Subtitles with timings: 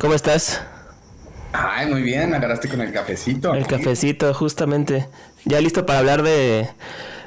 [0.00, 0.62] ¿Cómo estás?
[1.52, 3.54] Ay, muy bien, agarraste con el cafecito.
[3.54, 5.08] El cafecito, justamente.
[5.44, 6.68] Ya listo para hablar de.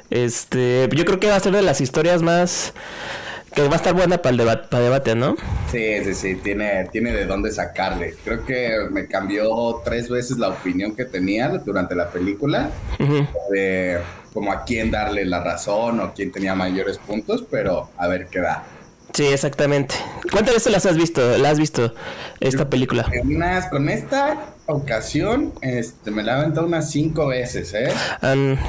[0.10, 0.90] Este.
[0.92, 2.74] Yo creo que va a ser de las historias más.
[3.54, 5.38] Que va a estar buena para el debate, para debate, ¿no?
[5.72, 8.16] Sí, sí, sí, tiene, tiene de dónde sacarle.
[8.26, 12.70] Creo que me cambió tres veces la opinión que tenía durante la película.
[13.52, 14.02] De
[14.34, 18.42] como a quién darle la razón o quién tenía mayores puntos, pero a ver qué
[18.42, 18.66] da.
[19.16, 19.96] Sí, exactamente.
[20.30, 21.38] ¿Cuántas veces las has visto?
[21.38, 21.94] ¿La has visto
[22.42, 23.10] esta película?
[23.24, 27.94] Unas, con esta ocasión, este, me la he aventado unas cinco veces, ¿eh?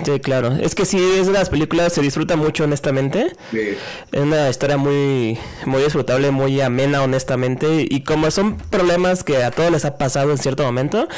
[0.05, 0.53] sí, claro.
[0.53, 3.33] Es que sí, es de las películas, se disfruta mucho, honestamente.
[3.51, 3.77] Sí.
[4.13, 7.85] Es una historia muy, muy disfrutable, muy amena, honestamente.
[7.91, 11.09] Y como son problemas que a todos les ha pasado en cierto momento,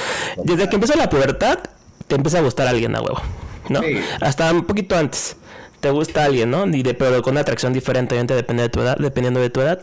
[0.42, 1.58] desde que empieza la pubertad,
[2.06, 3.20] te empieza a gustar alguien a huevo,
[3.68, 3.82] ¿no?
[4.20, 5.36] Hasta un poquito antes
[5.80, 6.66] te gusta alguien, ¿no?
[6.66, 9.60] Y de, pero con una atracción diferente, obviamente depende de tu edad, dependiendo de tu
[9.60, 9.80] edad.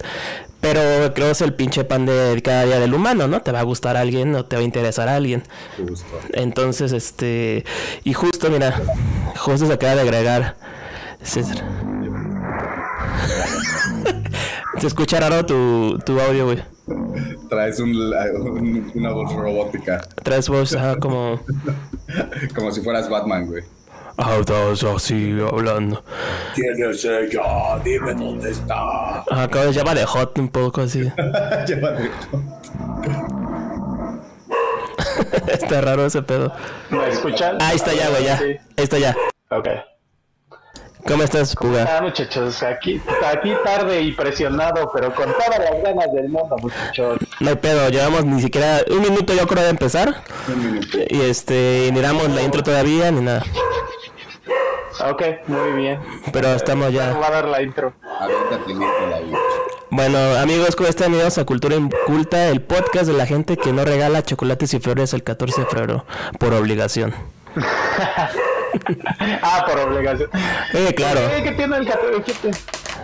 [0.62, 0.82] Pero
[1.14, 3.42] creo que es el pinche pan de cada día del humano, ¿no?
[3.42, 5.44] Te va a gustar alguien o te va a interesar a alguien.
[5.78, 6.20] Justo.
[6.34, 7.64] Entonces, este.
[8.04, 8.82] Y justo, mira,
[9.38, 10.56] justo se acaba de agregar.
[11.22, 11.58] César.
[14.80, 16.64] se escucha raro tu, tu audio, güey.
[17.50, 17.96] Traes un,
[18.96, 20.02] una voz robótica.
[20.24, 21.42] Traes voz, como.
[22.56, 23.64] como si fueras Batman, güey.
[24.18, 26.02] Ah, estás así hablando.
[26.54, 27.78] ¿Quién es ella?
[27.84, 29.24] Dime dónde está.
[29.30, 31.04] Acá llama de hot un poco así.
[31.68, 32.44] llama de hot.
[35.48, 36.54] está raro ese pedo.
[36.90, 37.58] ¿Me escuchan?
[37.62, 38.38] ahí está ya, güey, ya.
[38.38, 39.16] Ahí está ya.
[39.50, 39.68] Ok.
[41.08, 41.98] ¿Cómo estás, Puga?
[41.98, 47.20] Ah, muchachos, aquí, aquí tarde y presionado, pero con todas las ganas del mundo, muchachos.
[47.40, 50.24] No hay pedo, llevamos ni siquiera un minuto yo creo de empezar.
[50.48, 50.98] Un minuto.
[51.08, 53.44] Y este, ni damos la intro todavía, ni nada.
[55.00, 56.00] Ok, muy bien.
[56.32, 57.14] Pero estamos ya.
[57.14, 57.94] Va a dar la intro.
[59.90, 61.08] Bueno, amigos, ¿cómo están?
[61.08, 65.14] Bienvenidos a Cultura Inculta, el podcast de la gente que no regala chocolates y flores
[65.14, 66.06] el 14 de febrero
[66.40, 67.14] por obligación.
[69.42, 70.30] ah, por obligación.
[70.74, 71.22] Eh, claro.
[71.44, 72.52] ¿Qué tiene el 14?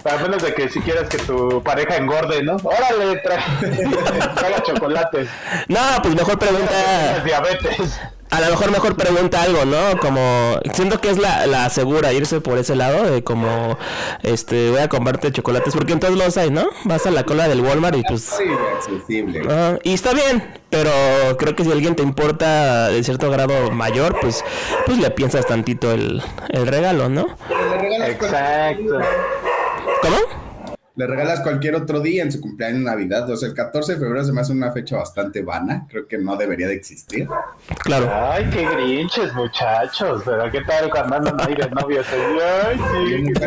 [0.02, 2.56] Para menos de que si quieres que tu pareja engorde, ¿no?
[2.64, 3.42] Órale, trae,
[4.36, 5.30] trae chocolates.
[5.68, 7.22] No, pues mejor pregunta.
[7.24, 8.00] Diabetes
[8.32, 9.98] a lo mejor mejor pregunta algo, ¿no?
[10.00, 13.78] Como siento que es la, la segura irse por ese lado de como
[14.24, 16.66] este voy a comprarte chocolates porque entonces los hay, ¿no?
[16.86, 18.44] Vas a la cola del Walmart y pues sí,
[18.78, 19.42] accesible.
[19.84, 20.92] y está bien, pero
[21.38, 24.44] creo que si alguien te importa de cierto grado mayor, pues
[24.86, 27.36] pues le piensas tantito el, el regalo, ¿no?
[28.08, 29.00] Exacto.
[30.02, 30.41] ¿Cómo?
[30.96, 33.30] Le regalas cualquier otro día en su cumpleaños Navidad.
[33.30, 35.86] O sea, el 14 de febrero se me hace una fecha bastante vana.
[35.90, 37.28] Creo que no debería de existir.
[37.84, 38.10] Claro.
[38.14, 40.22] Ay, qué grinches, muchachos.
[40.26, 42.06] Pero qué tal cuando andan ahí de novios.
[42.12, 43.34] Ay, sí.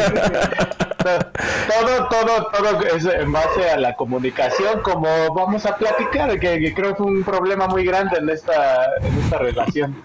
[1.05, 6.75] todo, todo, todo es en base a la comunicación, como vamos a platicar, que, que
[6.75, 10.03] creo que fue un problema muy grande en esta, en esta relación.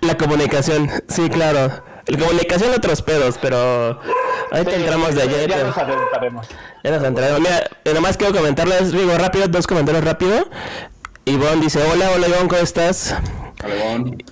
[0.00, 1.95] La comunicación, sí, claro.
[2.06, 4.00] La comunicación otros pedos, pero
[4.50, 5.50] Ahorita sí, entramos de ayer.
[5.50, 6.46] Ya nos adentraremos.
[6.84, 7.40] Ya nos adentraremos.
[7.40, 10.48] Mira, eh, nomás quiero comentarles, digo rápido, dos comentarios rápido.
[11.24, 13.16] Ivonne dice, hola, hola Ivonne, ¿cómo estás?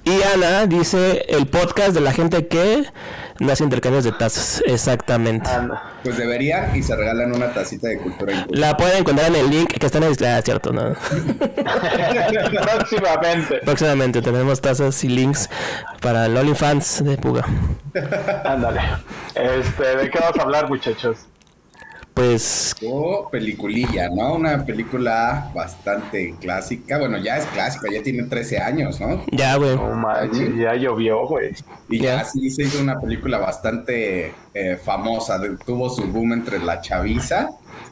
[0.04, 2.84] Y Ana dice, el podcast de la gente que
[3.40, 4.62] nace intercambios de tazas.
[4.66, 5.48] Exactamente.
[6.02, 8.46] Pues deberían y se regalan una tacita de cultura.
[8.50, 10.72] La pueden encontrar en el link que está en la ah, ¿cierto?
[10.72, 10.94] ¿no?
[12.62, 13.58] Próximamente.
[13.64, 15.48] Próximamente tenemos tazas y links
[16.00, 17.46] para el OnlyFans de Puga.
[18.44, 18.80] Ándale.
[19.34, 21.26] Este, ¿De qué vamos a hablar, muchachos?
[22.14, 22.74] Pues...
[22.86, 24.34] Oh, peliculilla, ¿no?
[24.34, 26.98] Una película bastante clásica.
[26.98, 29.24] Bueno, ya es clásica, ya tiene 13 años, ¿no?
[29.32, 29.76] Ya, güey.
[30.56, 31.52] ya llovió, güey.
[31.90, 32.24] Y ya.
[32.24, 35.40] sí se hizo una película bastante eh, famosa.
[35.66, 37.50] Tuvo su boom entre la chaviza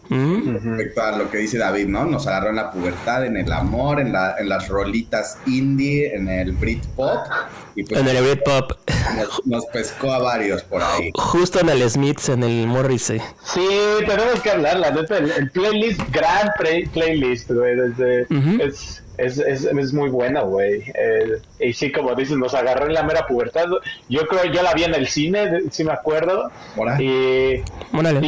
[0.09, 2.05] respecto a lo que dice David, ¿no?
[2.05, 6.29] Nos agarró en la pubertad, en el amor, en, la, en las rolitas indie, en
[6.29, 7.27] el Britpop.
[7.75, 8.73] Y pues, en el Britpop.
[9.17, 11.11] Nos, nos, pescó a varios por ahí.
[11.15, 13.21] Justo en el Smiths, en el Morrissey.
[13.45, 13.69] Sí,
[14.07, 16.51] tenemos que hablar, la neta, el, playlist, gran
[16.93, 18.27] playlist, güey, desde...
[18.65, 20.83] es, es, es, es, muy buena, güey.
[20.95, 23.67] Eh, y sí, como dices, nos agarró en la mera pubertad.
[24.09, 26.51] Yo creo yo la vi en el cine, si me acuerdo.
[26.99, 27.63] Y, y,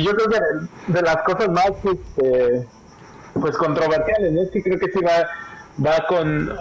[0.03, 2.67] yo creo que de, las cosas más este,
[3.33, 5.27] pues controversiales es que creo que sí va,
[5.85, 6.57] va con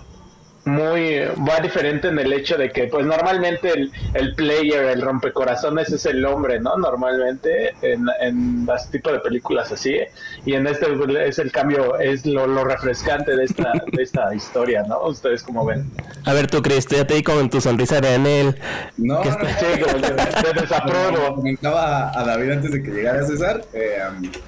[0.65, 5.91] muy va diferente en el hecho de que pues normalmente el, el player el rompecorazones
[5.91, 9.97] es el hombre no normalmente en, en las tipos de películas así
[10.45, 10.87] y en este
[11.27, 15.65] es el cambio es lo, lo refrescante de esta de esta historia no ustedes como
[15.65, 15.85] ven
[16.25, 18.55] a ver tú Chris ya te di con tu sonrisa de Anel
[18.97, 23.99] no, no, sí, como de, desapruebo comentaba a David antes de que llegara César eh,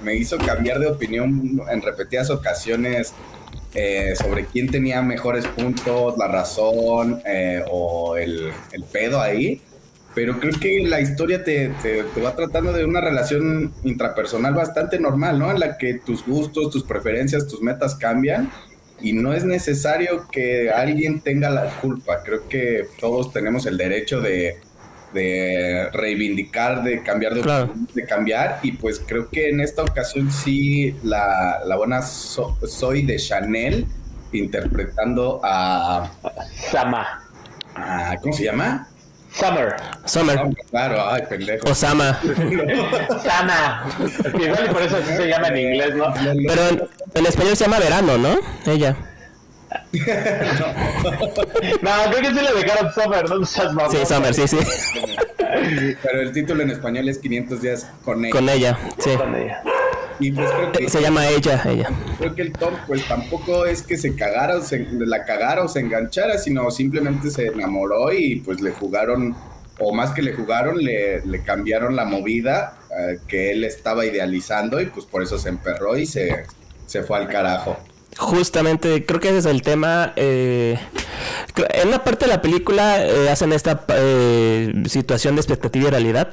[0.02, 3.14] me hizo cambiar de opinión en repetidas ocasiones
[3.76, 8.54] eh, sobre quién tenía mejores puntos, la razón eh, o el,
[8.92, 9.62] pedo ahí.
[10.14, 15.38] Pero creo que la historia te, te, va tratando de una relación intrapersonal bastante normal,
[15.38, 15.52] ¿no?
[15.52, 18.50] En la que tus gustos, tus preferencias, tus metas cambian
[19.02, 22.24] y no es necesario que alguien tenga la culpa.
[22.24, 24.58] Creo que todos tenemos el derecho de,
[25.16, 28.60] de reivindicar, de cambiar de, de cambiar.
[28.62, 33.88] Y pues creo que en esta ocasión sí la, la buena soy de Chanel
[34.32, 36.12] interpretando a
[36.72, 37.24] Sama.
[38.22, 38.88] ¿Cómo se llama?
[39.32, 39.76] Summer.
[40.06, 40.40] Summer.
[40.70, 41.70] Claro, ay, pendejo.
[41.70, 42.20] Osama.
[43.22, 43.86] Sama.
[44.34, 46.14] Igual y por eso se llama en inglés, ¿no?
[46.48, 48.40] Pero en, español se llama verano, ¿no?
[48.66, 48.96] Ella.
[51.82, 53.46] No, creo que sí le dejaron Summer, ¿no?
[53.46, 54.58] Sí, Summer, sí, sí.
[56.02, 58.32] Pero el título en español es 500 días con ella.
[58.32, 59.12] Con ella, sí.
[59.18, 59.64] Con ella.
[60.20, 61.90] Y pues creo que, se llama ella, ella.
[62.18, 65.68] Creo que el Tom, pues tampoco es que se cagara o se, la cagara o
[65.68, 69.36] se enganchara, sino simplemente se enamoró y pues le jugaron,
[69.80, 74.80] o más que le jugaron, le, le cambiaron la movida eh, que él estaba idealizando
[74.80, 76.46] y pues por eso se emperró y se,
[76.86, 77.78] se fue al carajo.
[78.18, 80.14] Justamente, creo que ese es el tema.
[80.16, 80.80] Eh,
[81.74, 86.30] en una parte de la película eh, hacen esta eh, situación de expectativa y realidad,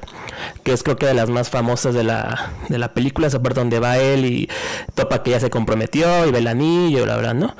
[0.62, 3.58] que es creo que de las más famosas de la, de la película, esa parte
[3.58, 4.48] donde va él y
[4.94, 7.56] topa que ya se comprometió y ve el anillo, la verdad, ¿no?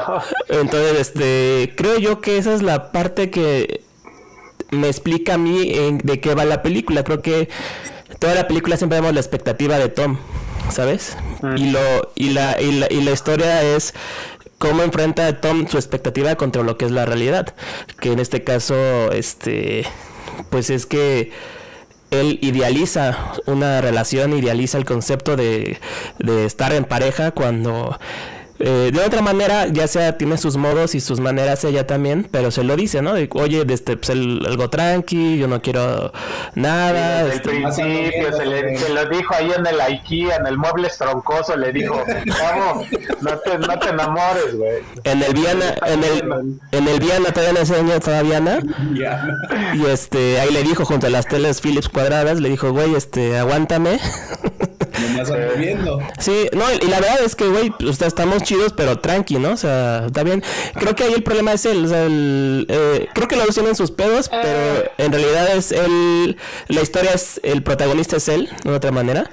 [0.48, 3.82] Entonces, este, creo yo que esa es la parte que
[4.70, 5.70] me explica a mí
[6.02, 7.04] de qué va la película.
[7.04, 7.50] Creo que
[8.18, 10.16] toda la película siempre vemos la expectativa de Tom
[10.70, 11.16] ¿sabes?
[11.56, 13.94] Y, lo, y, la, y, la, y la historia es
[14.58, 17.54] cómo enfrenta Tom su expectativa contra lo que es la realidad.
[18.00, 19.84] Que en este caso, este,
[20.50, 21.32] pues es que
[22.10, 25.78] él idealiza una relación, idealiza el concepto de,
[26.18, 27.98] de estar en pareja cuando
[28.58, 32.50] eh, de otra manera, ya sea tiene sus modos y sus maneras ella también, pero
[32.50, 33.12] se lo dice, ¿no?
[33.12, 36.12] Oye, este, pues algo tranqui, yo no quiero
[36.54, 37.24] nada.
[37.24, 40.58] desde el este, principio se, le, se, lo dijo ahí en el IKEA, en el
[40.58, 42.02] mueble estroncoso, le dijo,
[42.42, 42.86] vamos,
[43.20, 44.82] no te, no te enamores, güey.
[45.04, 48.58] En el Viana, en el, en el Viana todavía no enseñó estaba Viana.
[49.74, 53.38] Y este, ahí le dijo junto a las teles Philips cuadradas, le dijo, güey, este,
[53.38, 53.98] aguántame.
[56.18, 59.52] Sí, no, y la verdad es que, güey, pues, estamos chidos, pero tranqui, ¿no?
[59.52, 60.42] O sea, está bien.
[60.74, 63.74] Creo que ahí el problema es él, o sea, el, eh, creo que lo tienen
[63.74, 64.90] sus pedos, pero eh.
[64.98, 66.36] en realidad es él,
[66.68, 69.28] la historia es, el protagonista es él, de otra manera.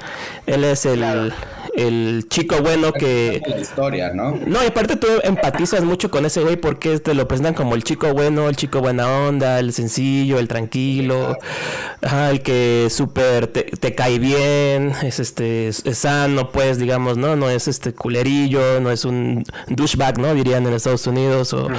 [0.48, 1.32] Él es el
[1.76, 3.42] el chico bueno que...
[3.48, 4.38] La historia, ¿no?
[4.46, 7.84] No, y aparte tú empatizas mucho con ese güey porque te lo presentan como el
[7.84, 11.38] chico bueno, el chico buena onda, el sencillo, el tranquilo,
[12.02, 17.36] el que súper te, cae bien, es este es, sano, pues, digamos, ¿no?
[17.36, 20.34] No es este culerillo, no es un douchebag, ¿no?
[20.34, 21.70] Dirían en Estados Unidos o,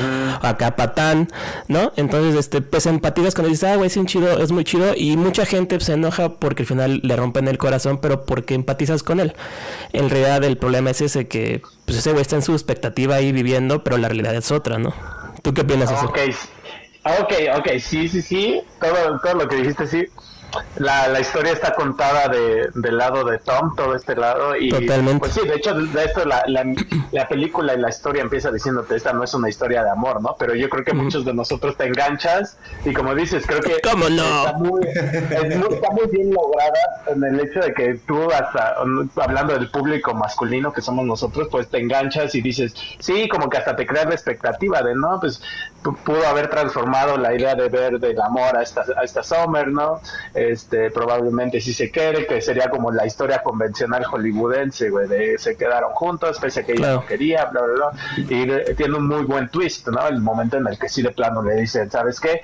[0.43, 1.29] acá patán,
[1.69, 1.93] ¿no?
[1.97, 5.17] Entonces, este, pues empatizas cuando dices, ah, güey, es un chido, es muy chido y
[5.17, 9.21] mucha gente se enoja porque al final le rompen el corazón, pero porque empatizas con
[9.21, 9.35] él
[9.95, 13.33] en realidad el problema es ese que pues ese güey está en su expectativa ahí
[13.33, 14.93] viviendo, pero la realidad es otra, ¿no?
[15.43, 16.07] ¿Tú qué opinas de eso?
[16.07, 20.05] Ok, ok, sí, sí, sí, todo, todo lo que dijiste sí,
[20.77, 24.57] la, la historia está contada de, del lado de Tom, todo este lado.
[24.57, 25.21] Y, Totalmente.
[25.21, 26.65] Pues sí, de hecho, de esto la, la,
[27.13, 30.37] la, película y la historia empieza diciéndote, esta no es una historia de amor, ¿no?
[30.39, 34.09] Pero yo creo que muchos de nosotros te enganchas y como dices, creo que ¿Cómo
[34.09, 34.47] no?
[34.47, 38.77] está, muy, está muy bien lograda en el hecho de que tú, hasta
[39.17, 43.59] hablando del público masculino que somos nosotros, pues te enganchas y dices, sí, como que
[43.59, 45.41] hasta te creas la expectativa de, no, pues
[45.93, 50.01] pudo haber transformado la idea de ver del amor a esta, a esta Summer, ¿no?
[50.33, 55.57] este, probablemente si se quiere, que sería como la historia convencional hollywoodense, güey, de se
[55.57, 59.25] quedaron juntos, pese a que ella no quería, bla, bla, bla, y tiene un muy
[59.25, 60.07] buen twist, ¿no?
[60.09, 62.41] El momento en el que sí de plano le dicen, ¿sabes qué?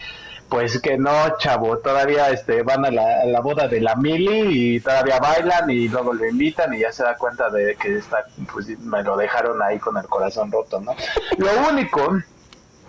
[0.48, 5.20] Pues que no, chavo, todavía este, van a la, boda de la Mili y todavía
[5.20, 9.02] bailan y luego lo invitan y ya se da cuenta de que está, pues me
[9.04, 10.96] lo dejaron ahí con el corazón roto, ¿no?
[11.38, 12.18] Lo único,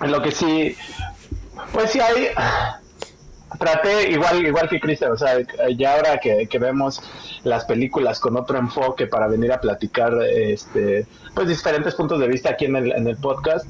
[0.09, 0.75] lo que sí,
[1.73, 2.29] pues sí hay
[3.59, 5.35] traté igual igual que Cristian, o sea,
[5.75, 7.01] ya ahora que, vemos
[7.43, 12.51] las películas con otro enfoque para venir a platicar este pues diferentes puntos de vista
[12.51, 13.65] aquí en el, en el podcast,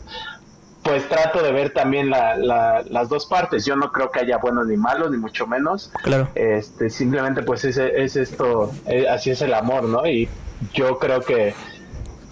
[0.83, 3.65] pues trato de ver también las dos partes.
[3.65, 5.91] Yo no creo que haya buenos ni malos, ni mucho menos.
[6.03, 6.27] Claro.
[6.35, 10.05] Este, simplemente pues es, es esto, eh, así es el amor, ¿no?
[10.07, 10.27] Y
[10.73, 11.53] yo creo que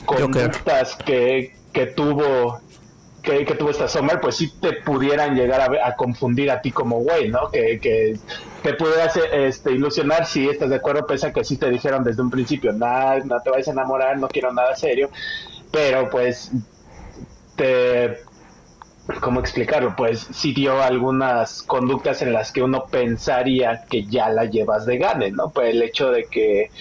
[0.06, 2.60] conductas que, que tuvo
[3.46, 7.30] que, tuvo esta Summer, pues sí te pudieran llegar a, confundir a ti como güey,
[7.30, 7.50] ¿no?
[7.52, 8.18] Que, que
[8.64, 12.22] te pudieras este, ilusionar si estás de acuerdo, pese a que sí te dijeron desde
[12.22, 15.10] un principio, nada, no te vayas a enamorar, no quiero nada serio,
[15.72, 16.52] pero pues
[17.60, 18.20] este,
[19.20, 19.94] ¿cómo explicarlo?
[19.98, 24.98] Pues sí dio algunas conductas en las que uno pensaría que ya la llevas de
[24.98, 25.50] gane, ¿no?
[25.50, 26.72] Pues el hecho de que,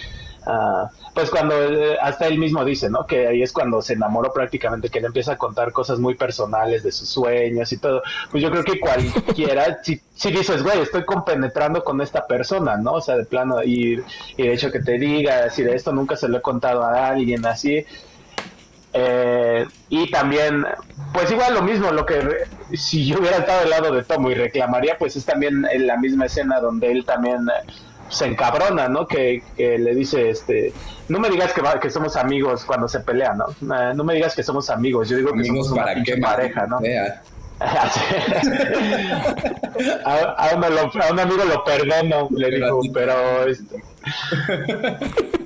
[0.49, 3.05] ah, pues cuando, eh, hasta él mismo dice, ¿no?
[3.05, 6.83] Que ahí es cuando se enamoró prácticamente, que le empieza a contar cosas muy personales
[6.83, 8.01] de sus sueños y todo.
[8.31, 12.93] Pues yo creo que cualquiera, si, si dices, güey, estoy compenetrando con esta persona, ¿no?
[12.93, 14.01] O sea, de plano, y,
[14.37, 17.45] y de hecho que te diga, decir, esto nunca se lo he contado a alguien
[17.45, 17.85] así,
[18.93, 20.65] eh, y también,
[21.13, 22.21] pues igual lo mismo, lo que
[22.73, 25.97] si yo hubiera estado del lado de Tomo y reclamaría, pues es también en la
[25.97, 27.47] misma escena donde él también
[28.09, 29.07] se encabrona, ¿no?
[29.07, 30.73] Que, le dice, este,
[31.07, 33.47] no me digas que, que somos amigos cuando se pelean, ¿no?
[33.49, 35.85] Eh, no me digas que somos amigos, yo digo que somos una
[36.21, 36.79] pareja, ¿no?
[40.05, 43.45] a, un, amigo lo perdono, le digo, pero...
[43.47, 43.83] Este,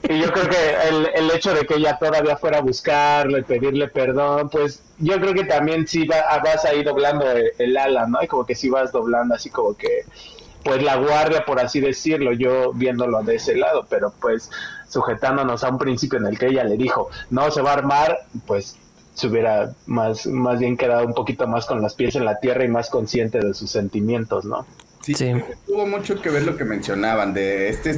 [0.09, 3.87] y yo creo que el, el, hecho de que ella todavía fuera a buscarle, pedirle
[3.87, 7.25] perdón, pues yo creo que también sí vas ahí doblando
[7.57, 8.21] el, ala, ¿no?
[8.21, 10.05] Y como que sí vas doblando así como que,
[10.63, 14.49] pues la guardia, por así decirlo, yo viéndolo de ese lado, pero pues
[14.87, 18.19] sujetándonos a un principio en el que ella le dijo, no se va a armar,
[18.45, 18.77] pues
[19.13, 22.63] se hubiera más, más bien quedado un poquito más con los pies en la tierra
[22.65, 24.65] y más consciente de sus sentimientos, ¿no?
[25.01, 25.13] Sí,
[25.67, 27.89] tuvo mucho que ver lo que mencionaban de este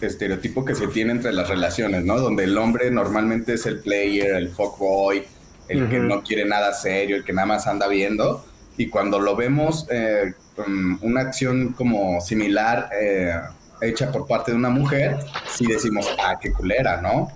[0.00, 2.20] estereotipo que se tiene entre las relaciones, ¿no?
[2.20, 5.24] Donde el hombre normalmente es el player, el fuckboy,
[5.68, 8.44] el que no quiere nada serio, el que nada más anda viendo.
[8.76, 13.34] Y cuando lo vemos eh, con una acción como similar eh,
[13.80, 17.28] hecha por parte de una mujer, sí decimos, ah, qué culera, ¿no?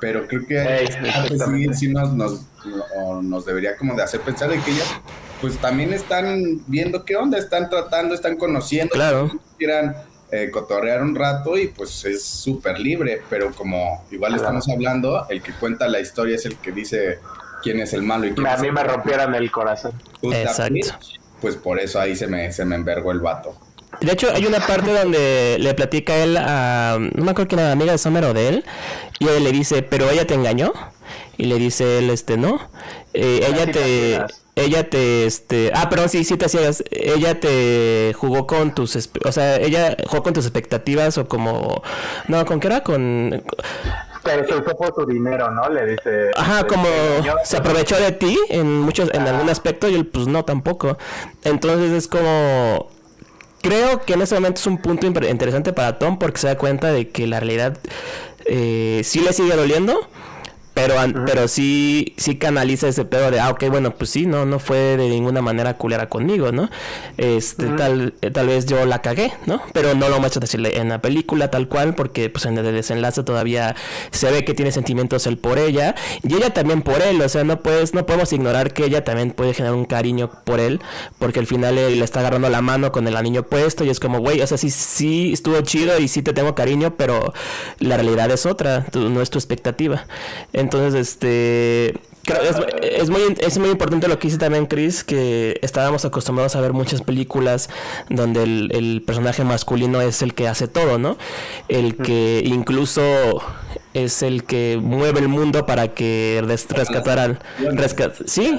[0.00, 0.88] Pero creo que
[1.30, 2.46] sí, sí nos, nos,
[3.22, 4.84] nos, debería como de hacer pensar de que ella
[5.40, 9.30] pues también están viendo qué onda, están tratando, están conociendo, claro.
[9.58, 9.96] quieran
[10.32, 15.40] eh, cotorrear un rato y pues es súper libre, pero como igual estamos hablando, el
[15.40, 17.20] que cuenta la historia es el que dice
[17.62, 19.92] quién es el malo y quién A mí me rompieron el corazón.
[20.22, 20.98] Exacto.
[21.40, 23.56] Pues por eso ahí se me, se me envergó el vato.
[24.00, 26.98] De hecho, hay una parte donde le platica él a.
[26.98, 28.64] No me acuerdo quién era amiga de Summer o de él.
[29.18, 30.72] Y él le dice, ¿pero ella te engañó?
[31.38, 32.70] Y le dice él, este, no.
[33.14, 34.20] Eh, ella te
[34.56, 39.32] ella te este ah pero sí sí te hacías ella te jugó con tus o
[39.32, 41.82] sea ella jugó con tus expectativas o como
[42.26, 43.44] no con qué era con
[44.26, 46.88] pero se usó por tu dinero no le dice ajá como
[47.44, 50.98] se aprovechó de ti en muchos en algún aspecto y él pues no tampoco.
[51.44, 52.88] Entonces es como
[53.62, 56.92] creo que en ese momento es un punto interesante para Tom porque se da cuenta
[56.92, 57.78] de que la realidad
[58.44, 60.08] eh, sí le sigue doliendo
[60.76, 64.58] pero, pero sí, sí canaliza ese pedo de, ah, ok, bueno, pues sí, no, no
[64.58, 66.68] fue de ninguna manera culera conmigo, ¿no?
[67.16, 69.62] Este, tal, eh, tal vez yo la cagué, ¿no?
[69.72, 73.22] Pero no lo muestro decirle en la película tal cual, porque pues en el desenlace
[73.22, 73.74] todavía
[74.10, 77.42] se ve que tiene sentimientos él por ella, y ella también por él, o sea,
[77.42, 80.82] no puedes, no podemos ignorar que ella también puede generar un cariño por él,
[81.18, 83.98] porque al final él le está agarrando la mano con el anillo puesto, y es
[83.98, 87.32] como, güey, o sea, sí, sí estuvo chido y sí te tengo cariño, pero
[87.78, 90.06] la realidad es otra, no es tu expectativa.
[90.52, 91.94] Entonces, este,
[92.82, 96.72] es, muy, es muy importante lo que dice también Chris, que estábamos acostumbrados a ver
[96.72, 97.68] muchas películas
[98.08, 101.16] donde el, personaje masculino es el que hace todo, ¿no?
[101.68, 103.02] El que incluso
[103.94, 107.38] es el que mueve el mundo para que rescatar al...
[108.26, 108.58] sí,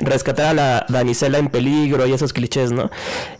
[0.00, 2.90] rescatar a la damisela en peligro y esos clichés, ¿no?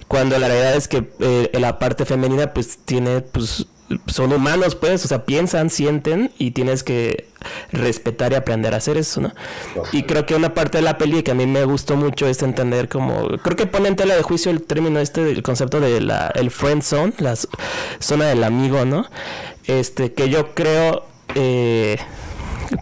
[0.08, 3.66] Cuando la realidad es que eh, la parte femenina pues tiene pues
[4.06, 7.28] son humanos, pues, o sea, piensan, sienten y tienes que
[7.72, 9.32] respetar y aprender a hacer eso, ¿no?
[9.92, 12.42] Y creo que una parte de la peli que a mí me gustó mucho es
[12.42, 16.00] entender como, creo que pone en tela de juicio el término este del concepto de
[16.00, 17.34] la, el friend zone, la
[17.98, 19.06] zona del amigo, ¿no?
[19.66, 21.04] Este, que yo creo,
[21.34, 21.98] eh,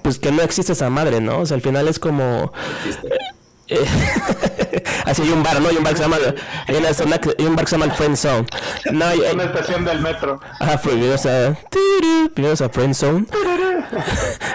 [0.02, 1.40] pues que no existe esa madre, ¿no?
[1.40, 2.52] O sea, al final es como...
[5.04, 5.68] así hay un bar, ¿no?
[5.68, 6.16] Hay un bar que se llama,
[6.66, 8.46] hay una zona hay un bar que se llama el Friend Zone.
[8.92, 10.40] No, hay, una estación del metro.
[10.60, 13.26] Ajá, bienvenidos a, bienvenidos a Friend Zone.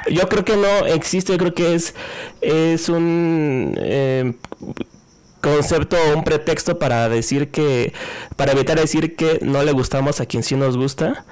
[0.09, 1.95] yo creo que no existe, yo creo que es,
[2.41, 4.33] es un eh,
[5.41, 7.93] concepto o un pretexto para decir que,
[8.35, 11.25] para evitar decir que no le gustamos a quien sí nos gusta.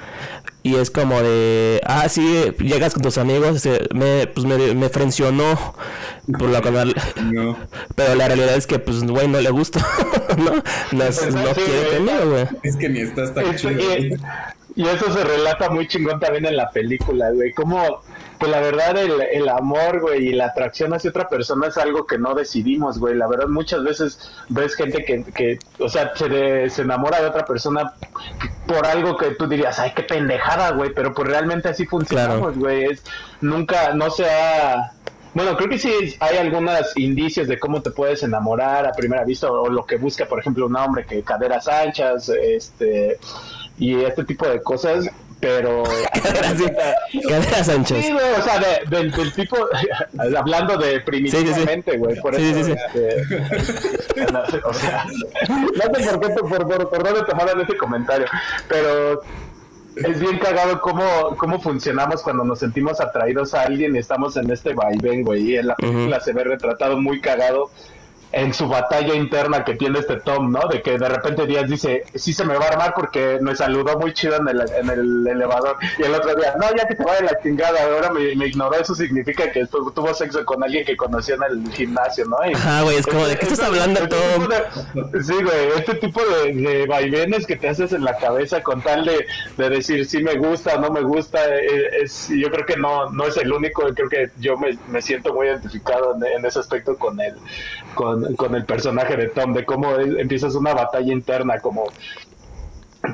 [0.69, 4.89] Y es como de, ah, sí, llegas con tus amigos, este, me, pues me, me
[4.89, 5.73] frencionó
[6.37, 6.61] por la
[7.23, 7.57] no.
[7.95, 9.79] Pero la realidad es que, pues, güey, no le gusta,
[10.37, 10.51] ¿no?
[10.91, 12.45] No, no quiere conmigo, güey.
[12.61, 13.71] Es que ni está tan chido.
[13.71, 14.13] Y,
[14.87, 17.53] eso se relata muy chingón también en la película, güey.
[17.53, 18.01] Como
[18.39, 22.07] pues la verdad el, el, amor, güey, y la atracción hacia otra persona es algo
[22.07, 23.13] que no decidimos, güey.
[23.15, 27.45] La verdad muchas veces ves gente que, que o sea, se, se enamora de otra
[27.45, 27.93] persona
[28.65, 32.85] por algo que tú dirías, ay, qué pendejada, güey, pero pues realmente así funcionamos, güey.
[32.85, 33.03] Es,
[33.41, 34.93] nunca, no se ha
[35.33, 39.51] Bueno, creo que sí hay algunos indicios de cómo te puedes enamorar a primera vista
[39.51, 43.19] o, lo que busca, por ejemplo, un hombre que caderas anchas, este
[43.79, 45.09] y este tipo de cosas,
[45.39, 45.83] pero
[47.27, 48.05] caderas, anchas.
[48.05, 48.59] Sí, güey, o sea,
[48.89, 49.57] del tipo,
[50.37, 53.23] hablando de primitivamente, güey, por eso, este,
[54.63, 58.27] o sea, no sé por qué, por, por, por dónde tomaron ese comentario,
[58.67, 59.21] pero
[59.95, 64.49] es bien cagado cómo, cómo funcionamos cuando nos sentimos atraídos a alguien y estamos en
[64.51, 65.51] este vaivén, güey.
[65.51, 67.69] Y en la película se ve retratado muy cagado
[68.31, 70.67] en su batalla interna que tiene este Tom, ¿no?
[70.69, 73.97] De que de repente Díaz dice, sí se me va a armar porque me saludó
[73.97, 75.77] muy chido en el, en el elevador.
[75.97, 78.75] Y el otro día, no, ya que te vaya la chingada, ahora me, me ignoró.
[78.75, 82.37] Eso significa que tuvo sexo con alguien que conoció en el gimnasio, ¿no?
[82.63, 84.49] Ah, güey, es como, ¿de qué estás hablando, Tom?
[85.23, 89.05] sí, güey, este tipo de, de, vaivenes que te haces en la cabeza con tal
[89.05, 89.25] de,
[89.57, 93.09] de decir si me gusta o no me gusta, eh, es, yo creo que no,
[93.09, 96.59] no es el único, creo que yo me, me siento muy identificado en, en ese
[96.59, 97.35] aspecto con él,
[97.95, 101.85] con con, el personaje de Tom, de cómo empiezas una batalla interna, como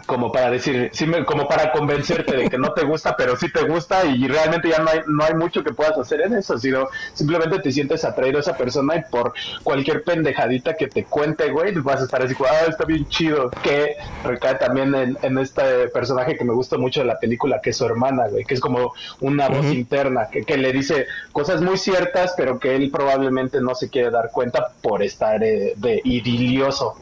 [0.06, 3.64] como para decir, sí como para convencerte de que no te gusta, pero sí te
[3.64, 6.88] gusta y realmente ya no hay, no hay mucho que puedas hacer en eso, sino
[7.14, 9.34] simplemente te sientes atraído a esa persona y por
[9.64, 13.96] cualquier pendejadita que te cuente, güey, vas a estar así, ah, está bien chido, que
[14.24, 17.86] recae también en, este personaje que me gusta mucho de la película, que es su
[17.86, 22.34] hermana, güey, que es como una voz interna, que, que, le dice cosas muy ciertas,
[22.38, 26.96] pero que él probablemente no se quiere dar cuenta por estar eh, de idilioso.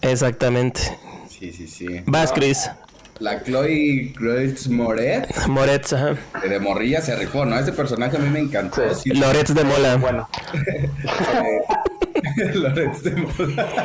[0.00, 0.96] Exactamente.
[1.40, 1.86] Sí, sí, sí.
[2.04, 2.70] Vas, Chris.
[3.18, 5.46] La Chloe Grace Moretz.
[5.46, 6.18] Moretz, ajá.
[6.46, 7.58] De morrilla se rifó, ¿no?
[7.58, 8.94] Ese personaje a mí me encantó.
[8.94, 9.08] Sí.
[9.08, 9.96] Loretz de Mola.
[9.96, 10.28] Bueno.
[12.54, 13.84] Loretz de Mola.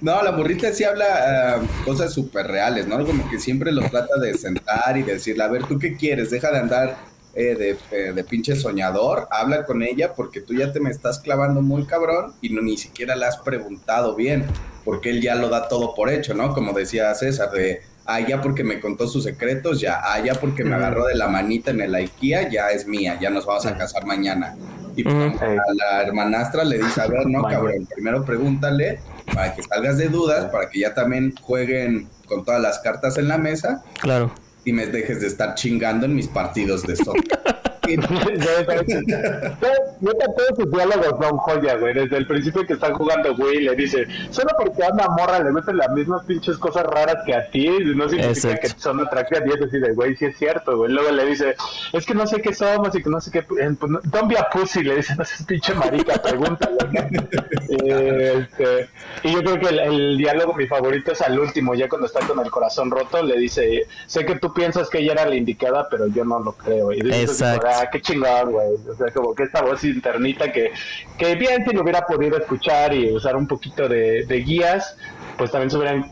[0.00, 3.04] no, la morrita sí habla ah, cosas súper reales, ¿no?
[3.04, 6.30] Como que siempre lo trata de sentar y decirle, a ver, ¿tú qué quieres?
[6.30, 6.96] Deja de andar
[7.34, 11.18] eh, de, eh, de, pinche soñador, habla con ella porque tú ya te me estás
[11.18, 14.46] clavando muy cabrón y no, ni siquiera le has preguntado bien
[14.88, 16.54] porque él ya lo da todo por hecho, ¿no?
[16.54, 20.64] Como decía César, de, ah, ya porque me contó sus secretos, ya, ah, ya porque
[20.64, 23.76] me agarró de la manita en el IKEA, ya es mía, ya nos vamos a
[23.76, 24.56] casar mañana.
[24.96, 29.00] Y pues, a la hermanastra le dice, a ver, no, cabrón, primero pregúntale
[29.34, 33.28] para que salgas de dudas, para que ya también jueguen con todas las cartas en
[33.28, 33.84] la mesa.
[34.00, 34.32] Claro.
[34.64, 37.38] Y me dejes de estar chingando en mis partidos de soccer.
[40.00, 41.94] yo todos sus diálogos son joya, güey.
[41.94, 45.52] Desde el principio que están jugando, güey, le dice, solo porque a una morra le
[45.52, 49.44] meten las mismas pinches cosas raras que a ti, no significa que son atractivas.
[49.46, 50.92] Y es así de, güey, sí es cierto, güey.
[50.92, 51.54] Luego le dice,
[51.92, 53.42] es que no sé qué somos y que no sé qué.
[53.42, 56.78] Pues, don't be a pussy, le dice, no seas pinche marica, pregúntale.
[57.68, 58.88] este,
[59.22, 62.38] y yo creo que el, diálogo, mi favorito, es al último, ya cuando está con
[62.40, 66.06] el corazón roto, le dice, sé que tú piensas que ella era la indicada, pero
[66.08, 66.92] yo no lo creo.
[66.92, 68.68] Y dice, Exacto qué chingón, güey.
[68.88, 70.72] O sea, como que esta voz internita que,
[71.16, 74.96] que bien si lo hubiera podido escuchar y usar un poquito de, guías,
[75.36, 76.10] pues también se hubieran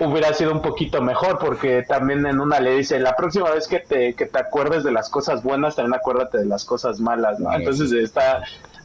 [0.00, 3.78] hubiera sido un poquito mejor porque también en una le dice la próxima vez que
[3.78, 7.50] te, que te acuerdes de las cosas buenas también acuérdate de las cosas malas ¿no?
[7.54, 8.42] entonces está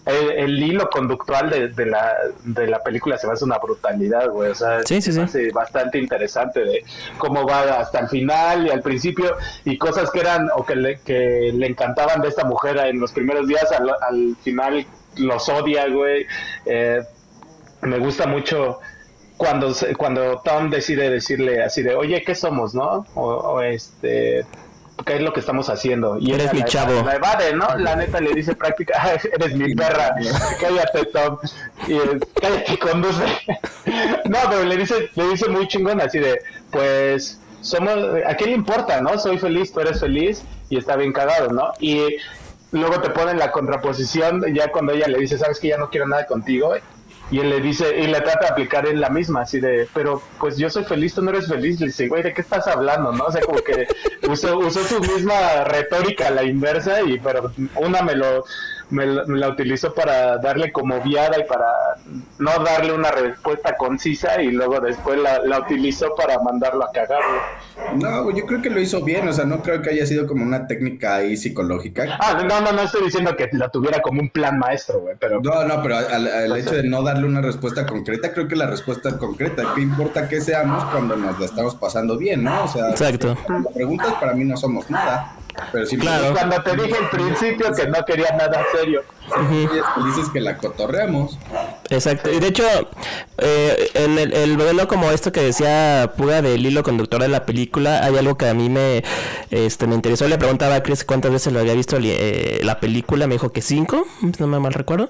[0.10, 4.52] el, hilo conductual de, la, de la película se me hace una brutalidad, güey.
[4.52, 5.50] O sea, sí, sí, sí.
[5.52, 6.84] bastante interesante de
[7.18, 11.00] cómo va hasta el final y al principio y cosas que eran o que le,
[11.00, 14.86] que le encantaban de esta mujer en los primeros días, al, final
[15.18, 16.26] los odia, güey.
[16.66, 17.02] Eh,
[17.82, 18.80] me gusta mucho
[19.38, 23.06] cuando cuando Tom decide decirle así de, oye, ¿qué somos, no?
[23.16, 24.46] o este
[25.04, 26.18] qué es lo que estamos haciendo.
[26.20, 27.04] Y eres mi chavo.
[27.06, 27.68] La evade, ¿no?
[27.78, 28.94] La neta le dice práctica,
[29.34, 30.16] eres mi perra,
[30.60, 31.38] cállate Tom,
[31.88, 31.98] y
[32.40, 33.24] cállate conduce.
[34.26, 36.40] no, pero le dice, le dice muy chingón así de,
[36.72, 39.18] pues somos, ¿a qué le importa, no?
[39.18, 41.74] Soy feliz, tú eres feliz y está bien cagado, ¿no?
[41.80, 42.18] Y
[42.72, 46.08] luego te ponen la contraposición ya cuando ella le dice, sabes que ya no quiero
[46.08, 46.76] nada contigo
[47.32, 50.22] y él le dice, y le trata de aplicar en la misma, así de, pero
[50.40, 51.80] pues yo soy feliz, tú no eres feliz.
[51.80, 53.12] Le dice, güey, ¿de qué estás hablando?
[53.12, 53.26] ¿No?
[53.26, 53.88] O sea, como que
[54.28, 58.46] usó, usó su misma retórica la inversa, y pero una me lo
[58.90, 61.68] me, la utilizo para darle como viada y para
[62.40, 67.22] no darle una respuesta concisa y luego después la, la utilizo para mandarlo a cagar.
[67.96, 70.44] No, yo creo que lo hizo bien, o sea, no creo que haya sido como
[70.44, 72.18] una técnica ahí psicológica.
[72.20, 75.42] Ah, no, no, no estoy diciendo que la tuviera como un plan maestro, güey, pero...
[75.42, 79.10] No, no, pero el hecho de no darle una respuesta concreta, creo que la respuesta
[79.10, 79.64] es concreta.
[79.76, 82.64] ¿Qué importa que seamos cuando nos la estamos pasando bien, no?
[82.64, 83.38] O sea, Exacto.
[83.74, 85.36] preguntas para mí no somos nada.
[85.72, 86.34] Pero sí, claro.
[86.34, 89.04] Cuando te dije al principio que no quería nada serio.
[90.06, 91.38] Dices que la cotorreamos.
[91.90, 92.64] Exacto, y de hecho,
[93.40, 97.46] eh, en el, el modelo como esto que decía Puga del hilo conductor de la
[97.46, 99.04] película, hay algo que a mí me,
[99.50, 100.28] este, me interesó.
[100.28, 103.62] Le preguntaba a Chris cuántas veces lo había visto eh, la película, me dijo que
[103.62, 104.06] cinco,
[104.40, 105.10] no me mal recuerdo.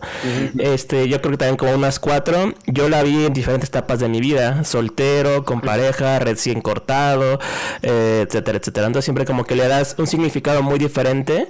[0.57, 2.53] este Yo creo que también como unas cuatro.
[2.65, 7.39] Yo la vi en diferentes etapas de mi vida, soltero, con pareja, recién cortado,
[7.81, 8.87] eh, etcétera, etcétera.
[8.87, 11.47] Entonces siempre como que le das un significado muy diferente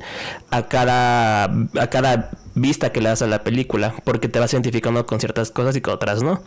[0.50, 5.06] a cada, a cada vista que le das a la película, porque te vas identificando
[5.06, 6.42] con ciertas cosas y con otras no.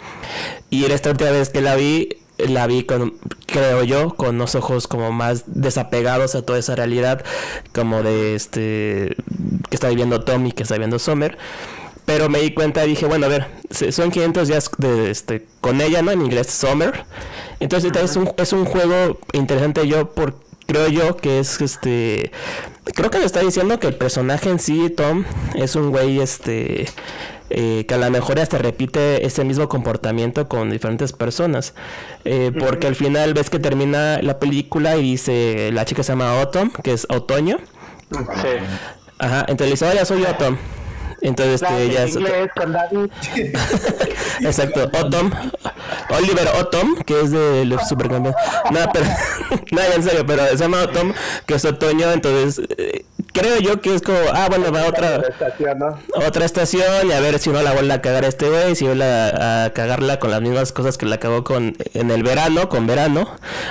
[0.70, 3.14] Y esta última vez que la vi, la vi con,
[3.46, 7.24] creo yo, con los ojos como más desapegados a toda esa realidad,
[7.72, 9.16] como de este,
[9.68, 11.38] que está viviendo Tommy, que está viviendo Summer.
[12.04, 15.80] Pero me di cuenta y dije, bueno, a ver, son 500 días de, este, con
[15.80, 16.10] ella, ¿no?
[16.10, 17.04] En inglés, Summer.
[17.60, 22.30] Entonces, es un, es un juego interesante yo porque creo yo que es este
[22.94, 26.86] creo que le está diciendo que el personaje en sí Tom es un güey este
[27.54, 31.74] eh, que a lo mejor hasta repite ese mismo comportamiento con diferentes personas.
[32.24, 36.40] Eh, porque al final ves que termina la película y dice la chica se llama
[36.40, 37.58] Autumn que es otoño.
[38.10, 38.48] Sí.
[39.18, 40.58] ajá entonces le dice hola soy Autumn
[41.22, 42.16] entonces este, ya es...
[44.40, 45.30] Exacto, Otom,
[46.10, 48.40] Oliver Otom, que es de los supercampeones.
[48.70, 49.06] Nada, pero,
[49.70, 51.12] nada, en serio, pero se llama Otom,
[51.46, 55.16] que es otoño, entonces eh, creo yo que es como, ah, bueno, va a otra,
[55.16, 55.98] estación, ¿no?
[56.14, 59.04] otra estación y a ver si no la vuelve a cagar este güey, si vuelve
[59.04, 63.28] a, cagarla con las mismas cosas que la cagó con en el verano, con verano.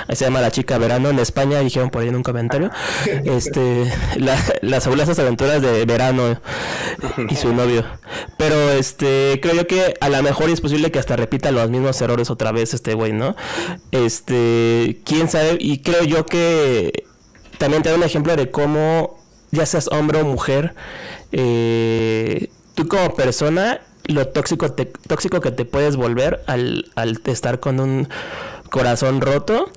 [0.08, 2.70] Ahí se llama la chica verano en España, dijeron por ahí en un comentario.
[3.24, 3.90] Este,
[4.62, 6.40] las fabulosas aventuras de verano
[7.28, 7.84] y su novio.
[8.36, 12.00] Pero este, creo yo que a lo mejor es posible que hasta repita los mismos
[12.00, 13.36] errores otra vez este güey, ¿no?
[13.90, 17.04] Este, quién sabe, y creo yo que
[17.58, 19.21] también te da un ejemplo de cómo
[19.52, 20.74] ya seas hombre o mujer,
[21.30, 27.78] eh, tú como persona, lo tóxico, tóxico que te puedes volver al, al estar con
[27.78, 28.08] un
[28.70, 29.70] corazón roto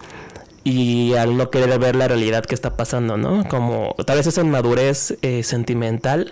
[0.63, 3.47] y al no querer ver la realidad que está pasando, ¿no?
[3.47, 6.31] Como tal vez esa inmadurez eh, sentimental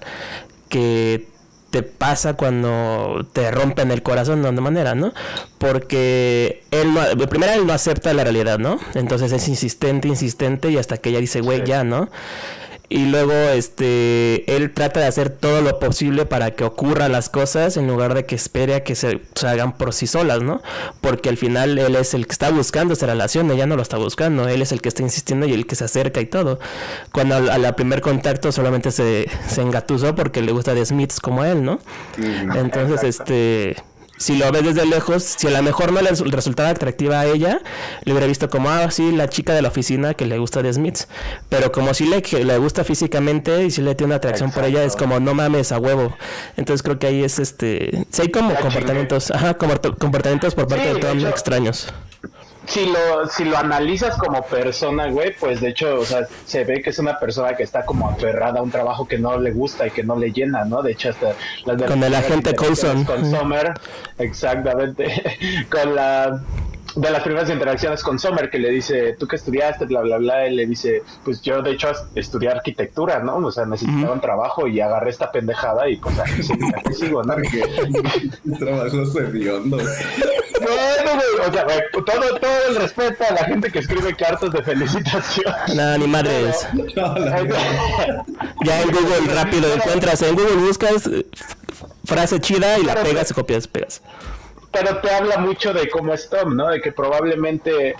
[0.69, 1.27] que
[1.69, 5.13] te pasa cuando te rompen el corazón de una manera, ¿no?
[5.57, 8.79] Porque él no, de primera él no acepta la realidad, ¿no?
[8.95, 12.09] Entonces es insistente, insistente y hasta que ella dice, güey, ya, ¿no?
[12.89, 17.77] Y luego este él trata de hacer todo lo posible para que ocurran las cosas
[17.77, 20.61] en lugar de que espere a que se, hagan por sí solas, ¿no?
[21.01, 23.97] Porque al final él es el que está buscando esa relación, ella no lo está
[23.97, 26.59] buscando, él es el que está insistiendo y el que se acerca y todo.
[27.11, 31.43] Cuando a la primer contacto solamente se, se engatusó porque le gusta de Smiths como
[31.43, 31.79] él, ¿no?
[32.55, 33.75] Entonces, este
[34.23, 37.59] si lo ves desde lejos, si a lo mejor no le resultaba atractiva a ella,
[38.05, 40.71] le hubiera visto como, ah, sí, la chica de la oficina que le gusta de
[40.71, 40.99] Smith.
[41.49, 44.85] Pero como si le, le gusta físicamente y si le tiene una atracción por ella,
[44.85, 46.15] es como, no mames, a huevo.
[46.55, 48.05] Entonces creo que ahí es este.
[48.11, 51.91] Si hay como comportamientos, ajá, como comportamientos por parte de Tom extraños
[52.65, 56.81] si lo, si lo analizas como persona, güey, pues de hecho, o sea, se ve
[56.81, 59.87] que es una persona que está como aferrada a un trabajo que no le gusta
[59.87, 60.81] y que no le llena, ¿no?
[60.81, 61.33] De hecho, hasta
[61.65, 63.03] las Con el agente Coulson.
[63.03, 63.73] Con Summer,
[64.17, 65.23] exactamente.
[65.69, 66.41] con la
[66.95, 70.45] de las primeras interacciones con Sommer que le dice, tú que estudiaste, bla, bla, bla,
[70.45, 73.37] él le dice, pues yo de hecho estudié arquitectura, ¿no?
[73.37, 76.43] O sea, necesitaba un trabajo y agarré esta pendejada y pues aquí,
[76.93, 77.35] sigo, ¿no?
[78.59, 79.83] Trabajos hediondos.
[80.61, 84.63] Bueno, güey, o sea, todo, todo el respeto a la gente que escribe cartas de
[84.63, 85.53] felicitación.
[85.75, 86.67] Nada, ni madres.
[88.65, 91.09] ya en Google rápido encuentras, en Google buscas
[92.05, 94.01] frase chida y la pegas, copias, pegas
[94.73, 96.67] pero te habla mucho de cómo es Tom, ¿no?
[96.67, 97.95] De que probablemente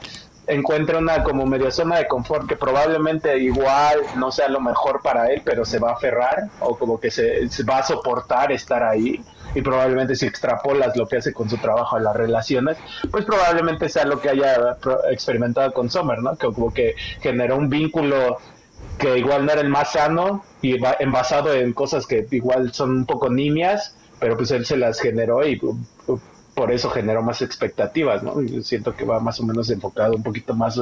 [0.48, 5.28] encuentra una como medio zona de confort que probablemente igual no sea lo mejor para
[5.32, 9.24] él, pero se va a aferrar o como que se, va a soportar estar ahí
[9.56, 12.78] y probablemente si extrapolas lo que hace con su trabajo a las relaciones,
[13.12, 14.78] pues probablemente sea lo que haya
[15.12, 16.36] experimentado con Sommer, ¿no?
[16.36, 18.40] Que como que generó un vínculo
[18.98, 22.90] que igual no era el más sano y va envasado en cosas que igual son
[22.90, 25.60] un poco nimias, pero pues él se las generó y
[26.54, 28.36] por eso generó más expectativas, ¿no?
[28.62, 30.80] siento que va más o menos enfocado un poquito más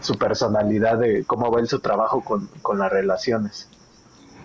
[0.00, 3.68] su, personalidad de cómo va en su trabajo con, las relaciones.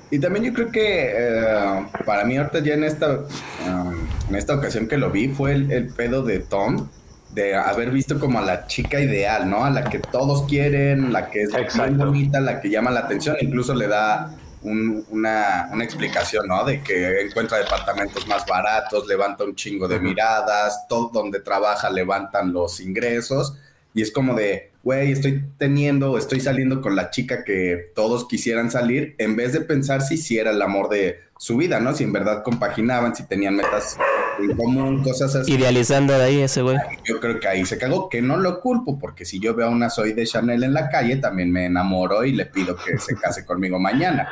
[0.10, 3.20] Y también yo creo que eh, para mí ahorita ya en esta,
[3.68, 6.88] um, en esta ocasión que lo vi fue el, pedo de Tom,
[7.34, 9.66] de haber visto como a la chica ideal, ¿no?
[9.66, 13.36] A la que todos quieren, la que es muy bonita, la que llama la atención,
[13.42, 14.34] incluso le da
[14.70, 16.64] una, una, explicación, ¿no?
[16.66, 22.54] De que encuentra departamentos más baratos, levanta un chingo de miradas, todo donde trabaja levantan
[22.54, 23.56] los ingresos.
[23.94, 28.70] Y es como de, güey, estoy teniendo, estoy saliendo con la chica que todos quisieran
[28.70, 31.94] salir, en vez de pensar si sí era el amor de su vida, ¿no?
[31.94, 33.98] Si en verdad compaginaban, si tenían metas
[34.40, 35.54] en común, cosas así.
[35.54, 36.78] Idealizando de ahí ese güey.
[37.06, 39.70] Yo creo que ahí se cagó, que no lo culpo, porque si yo veo a
[39.70, 43.16] una soy de Chanel en la calle, también me enamoro y le pido que se
[43.16, 44.30] case conmigo mañana.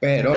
[0.00, 0.32] Pero,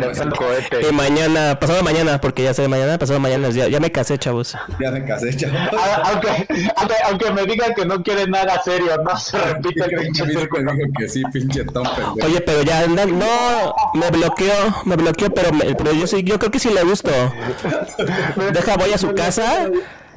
[0.90, 4.58] Y mañana, pasado mañana, porque ya sé mañana, pasado mañana, ya, ya me casé, chavos.
[4.80, 5.56] Ya me casé, chavos.
[5.74, 6.48] Ah, aunque,
[7.06, 10.24] aunque, me digan que no quieren nada serio, no se repite el pinche.
[10.98, 11.86] Que sí, pinche tom,
[12.24, 14.54] Oye, pero ya andan, no, me bloqueó,
[14.86, 17.12] me bloqueó, pero, pero yo sí, yo creo que sí le gusto.
[18.54, 19.70] Deja, voy a su casa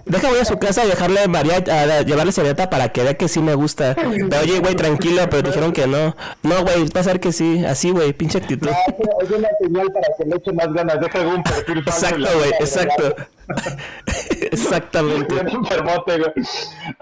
[0.06, 3.28] Deja voy a su casa y dejarle María, a, llevarle servilleta para que vea que
[3.28, 3.94] sí me gusta.
[3.94, 4.10] Pero,
[4.42, 6.14] oye, güey, tranquilo, pero dijeron que no.
[6.42, 7.64] No, güey, va a ser que sí.
[7.64, 8.68] Así, güey, pinche actitud.
[8.68, 11.00] No, es una señal para que le eche más ganas.
[11.00, 13.16] Deja un perfil Exacto, güey, exacto.
[14.50, 15.34] Exactamente.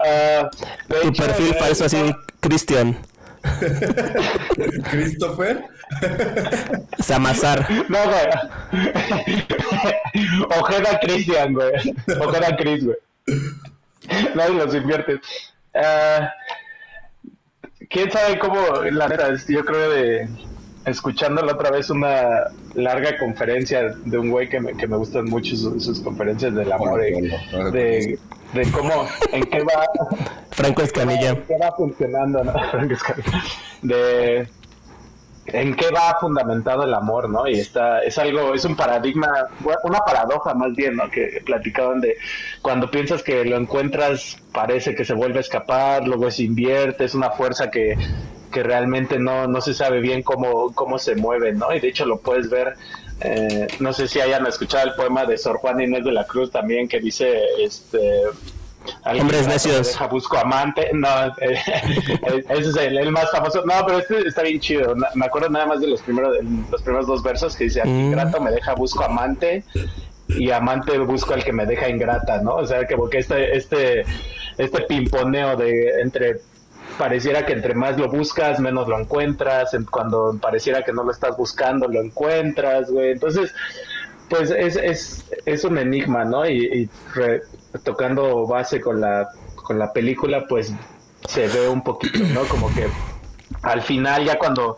[0.03, 2.97] Uh, tu perfil eh, falso así, Cristian.
[4.89, 5.65] Christopher.
[6.99, 7.67] Samazar.
[7.89, 9.43] No, güey.
[10.59, 11.71] Ojeda Cristian, güey.
[12.19, 12.97] Ojeda Chris, güey.
[14.35, 15.15] Nadie los invierte.
[15.75, 16.25] Uh,
[17.89, 18.59] ¿Quién sabe cómo,
[18.91, 20.27] la neta, yo creo de
[20.85, 25.25] escuchando la otra vez una larga conferencia de un güey que me, que me gustan
[25.25, 28.19] mucho sus, conferencias del amor, de,
[28.53, 29.85] de, cómo, en qué va...
[30.51, 31.29] Franco Escamilla.
[31.29, 32.53] En qué va funcionando, ¿no?
[32.71, 33.43] Franco Escamilla.
[33.81, 34.47] De
[35.45, 37.47] en qué va fundamentado el amor, ¿no?
[37.47, 39.27] Y está, es algo, es un paradigma,
[39.83, 41.09] una paradoja más bien, ¿no?
[41.09, 42.15] Que platicaban de
[42.61, 47.13] cuando piensas que lo encuentras, parece que se vuelve a escapar, luego se invierte, es
[47.13, 47.97] una fuerza que,
[48.51, 51.73] que realmente no, no se sabe bien cómo, cómo se mueve, ¿no?
[51.73, 52.75] Y de hecho lo puedes ver,
[53.23, 56.51] eh, no sé si hayan escuchado el poema de Sor Juan Inés de la Cruz
[56.51, 58.23] también, que dice, este
[59.05, 59.87] Hombres necios.
[59.87, 60.89] Deja, busco amante.
[60.93, 61.07] No,
[61.41, 61.57] eh,
[62.49, 63.63] ese es el, más famoso.
[63.65, 64.95] No, pero este está bien chido.
[65.15, 66.35] Me acuerdo nada más de los primeros,
[66.71, 68.43] los primeros dos versos que dice: Ingrato mm.
[68.43, 69.63] me deja, busco amante.
[70.29, 72.55] Y amante busco al que me deja ingrata, ¿no?
[72.55, 74.05] O sea, que porque este, este,
[74.57, 76.39] este pimponeo de entre
[76.97, 79.75] pareciera que entre más lo buscas, menos lo encuentras.
[79.91, 83.11] Cuando pareciera que no lo estás buscando, lo encuentras, güey.
[83.11, 83.53] Entonces,
[84.29, 86.47] pues es, es, es un enigma, ¿no?
[86.47, 86.89] Y,
[87.83, 90.73] tocando base con la, con la película, pues
[91.27, 92.43] se ve un poquito, ¿no?
[92.43, 92.87] Como que
[93.61, 94.77] al final ya cuando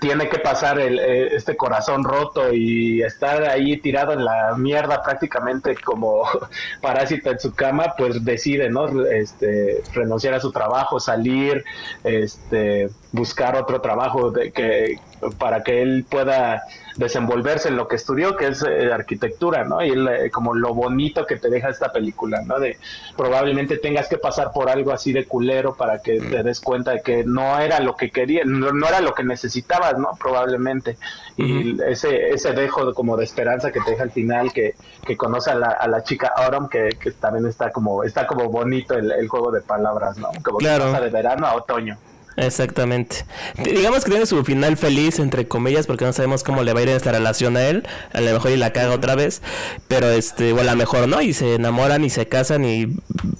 [0.00, 5.02] tiene que pasar el, eh, este corazón roto y estar ahí tirado en la mierda
[5.02, 6.24] prácticamente como
[6.80, 9.04] parásito en su cama, pues decide, ¿no?
[9.06, 11.64] Este, renunciar a su trabajo, salir,
[12.02, 14.98] este, buscar otro trabajo de que,
[15.38, 16.62] para que él pueda
[16.96, 19.82] desenvolverse en lo que estudió, que es eh, arquitectura, ¿no?
[19.82, 22.58] Y eh, como lo bonito que te deja esta película, ¿no?
[22.58, 22.78] De
[23.16, 27.02] probablemente tengas que pasar por algo así de culero para que te des cuenta de
[27.02, 30.10] que no era lo que quería, no, era lo que necesitabas, ¿no?
[30.18, 30.96] Probablemente.
[31.36, 34.74] Y ese, ese dejo como de esperanza que te deja al final, que,
[35.06, 38.50] que conoce a la, a la chica Autumn, que, que también está como, está como
[38.50, 40.28] bonito el, juego de palabras, ¿no?
[40.42, 40.86] Como claro.
[40.86, 41.96] que pasa de verano a otoño.
[42.36, 43.24] Exactamente.
[43.58, 46.82] Digamos que tiene su final feliz, entre comillas, porque no sabemos cómo le va a
[46.84, 47.86] ir en esta relación a él.
[48.12, 49.42] A lo mejor y la caga otra vez.
[49.88, 52.86] Pero este, o a lo mejor no, y se enamoran y se casan y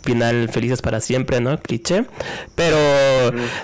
[0.02, 1.58] final felices para siempre, ¿no?
[1.60, 2.04] Cliché.
[2.54, 2.76] Pero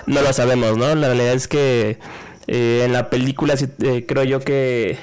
[0.05, 0.93] no lo sabemos, ¿no?
[0.95, 1.99] La realidad es que
[2.47, 4.97] eh, en la película eh, creo yo que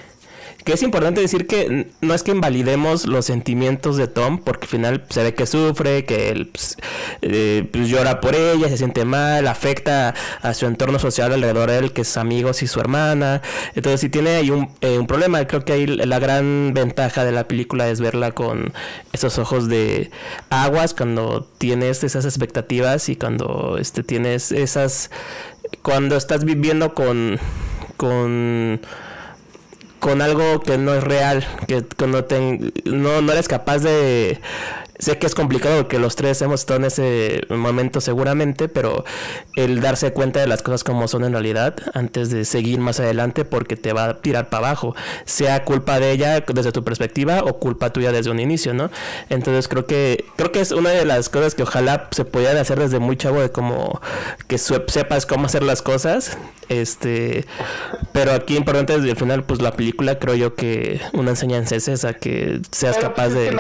[0.64, 4.70] que es importante decir que no es que invalidemos los sentimientos de Tom, porque al
[4.70, 6.78] final se ve que sufre, que él pues,
[7.20, 11.78] eh, pues, llora por ella, se siente mal, afecta a su entorno social alrededor de
[11.78, 13.42] él, que es amigos y su hermana.
[13.74, 17.32] Entonces, si tiene ahí un, eh, un problema, creo que ahí la gran ventaja de
[17.32, 18.72] la película es verla con
[19.12, 20.10] esos ojos de
[20.48, 25.10] aguas, cuando tienes esas expectativas y cuando este, tienes esas.
[25.82, 27.38] cuando estás viviendo con.
[27.98, 28.80] con
[30.04, 32.26] con algo que no es real, que, no,
[32.84, 34.38] no, no eres capaz de
[34.98, 39.04] Sé que es complicado que los tres hemos estado en ese momento seguramente, pero
[39.56, 43.44] el darse cuenta de las cosas como son en realidad antes de seguir más adelante
[43.44, 47.58] porque te va a tirar para abajo, sea culpa de ella desde tu perspectiva o
[47.58, 48.90] culpa tuya desde un inicio, ¿no?
[49.30, 52.78] Entonces creo que creo que es una de las cosas que ojalá se pudiera hacer
[52.78, 54.00] desde muy chavo de como
[54.46, 57.46] que sepas cómo hacer las cosas, este,
[58.12, 61.88] pero aquí importante desde el final pues la película creo yo que una enseñanza es
[61.88, 63.56] esa que seas capaz de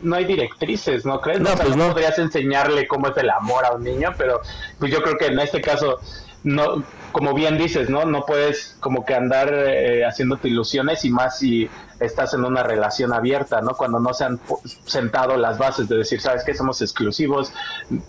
[0.00, 1.40] no hay directrices, ¿no crees?
[1.40, 4.40] No, pues no podrías enseñarle cómo es el amor a un niño, pero
[4.78, 5.98] pues yo creo que en este caso
[6.44, 8.04] no, como bien dices, ¿no?
[8.04, 11.68] No puedes como que andar eh, haciéndote ilusiones y más si
[12.00, 13.74] estás en una relación abierta, ¿no?
[13.74, 14.38] Cuando no se han
[14.84, 16.54] sentado las bases de decir, ¿sabes qué?
[16.54, 17.52] Somos exclusivos,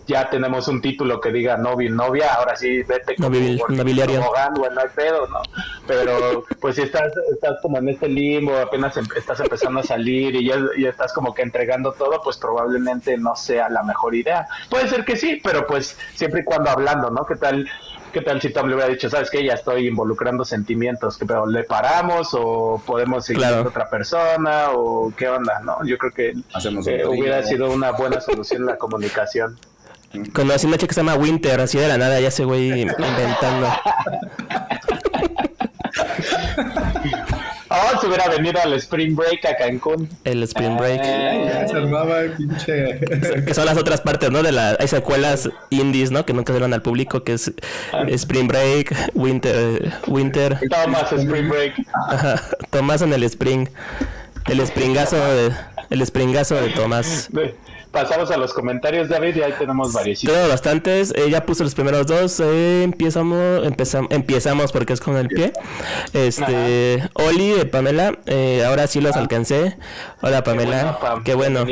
[0.05, 4.23] ya tenemos un título que diga novio y novia, ahora sí, vete como nobiliario.
[4.57, 5.41] bueno, no hay pedo, ¿no?
[5.87, 10.35] Pero pues si estás, estás como en este limbo, apenas em, estás empezando a salir
[10.35, 14.47] y ya, ya estás como que entregando todo, pues probablemente no sea la mejor idea.
[14.69, 17.25] Puede ser que sí, pero pues siempre y cuando hablando, ¿no?
[17.25, 17.69] ¿Qué tal?
[18.15, 21.45] ¿Qué tal si Tom le hubiera dicho, sabes que ya estoy involucrando sentimientos, que pero
[21.45, 25.85] le paramos o podemos seguir con otra persona o qué onda, ¿no?
[25.85, 29.59] Yo creo que eh, hubiera sido una buena solución la comunicación.
[30.31, 33.67] Conocí una chica que se llama Winter, así de la nada, ya se voy inventando.
[37.75, 40.07] Oh, se hubiera venido al Spring Break a Cancún.
[40.23, 41.01] El Spring Break.
[43.45, 44.43] Que son las otras partes, ¿no?
[44.43, 46.25] De las hay secuelas indies, ¿no?
[46.25, 47.51] Que nunca se al público, que es
[47.91, 48.05] ah.
[48.07, 50.59] Spring Break, Winter, Winter.
[50.69, 51.73] Tomás Spring Break.
[52.69, 53.67] Tomás en el Spring.
[54.47, 55.51] El springazo de,
[55.89, 57.29] el springazo de Tomás
[57.95, 60.19] pasamos a los comentarios, David, y ahí tenemos varios.
[60.19, 61.13] Tengo bastantes.
[61.15, 62.41] Ella puso los primeros dos.
[62.41, 65.53] Eh, empezamos, empezamos, empezamos porque es con el pie.
[66.13, 69.19] Este, Oli, eh, Pamela, eh, ahora sí los ah.
[69.19, 69.77] alcancé.
[70.21, 70.99] Hola, Pamela.
[71.23, 71.65] Qué bueno.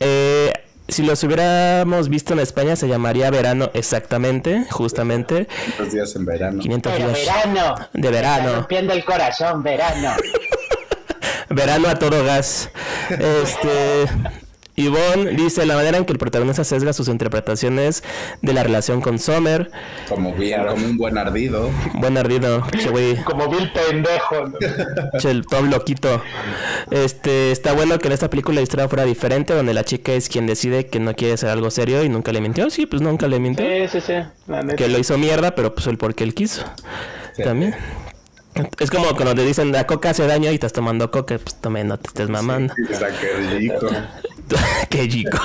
[0.00, 0.52] Eh,
[0.88, 5.46] si los hubiéramos visto en España se llamaría verano exactamente, justamente.
[5.76, 6.58] 500 días en verano.
[6.60, 7.74] 500 días verano.
[7.92, 8.54] De verano.
[8.54, 10.14] rompiendo el corazón, verano.
[11.50, 12.70] verano a todo gas.
[13.10, 14.06] Este,
[14.76, 18.02] Yvonne dice la manera en que el protagonista sesga sus interpretaciones
[18.42, 19.70] de la relación con Sommer.
[20.08, 21.70] Como bien, como un buen ardido.
[21.94, 23.16] Buen ardido, che güey.
[23.24, 24.52] Como bien pendejo.
[25.18, 26.22] Che, el Tom loquito.
[26.90, 30.28] Este, está bueno que en esta película la historia fuera diferente, donde la chica es
[30.28, 32.68] quien decide que no quiere hacer algo serio y nunca le mintió.
[32.70, 33.64] Sí, pues nunca le mintió.
[33.64, 34.74] Sí, sí, sí.
[34.76, 36.64] Que lo hizo mierda, pero pues el porque él quiso.
[37.42, 37.74] También.
[38.78, 41.88] Es como cuando te dicen la coca hace daño y estás tomando coca, pues también
[41.88, 42.72] no te estés mamando.
[42.74, 43.26] Sí,
[43.58, 43.88] rico.
[44.90, 45.38] qué chico.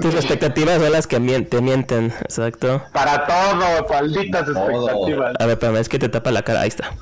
[0.00, 2.82] Tus expectativas son las que te mienten, exacto.
[2.92, 5.34] Para todo, malditas expectativas.
[5.38, 6.92] A ver, pero es que te tapa la cara, ahí está.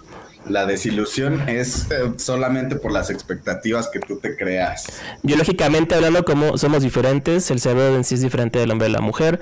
[0.49, 4.87] La desilusión es eh, solamente por las expectativas que tú te creas.
[5.23, 9.01] Biológicamente hablando, como somos diferentes, el cerebro en sí es diferente del hombre y la
[9.01, 9.39] mujer.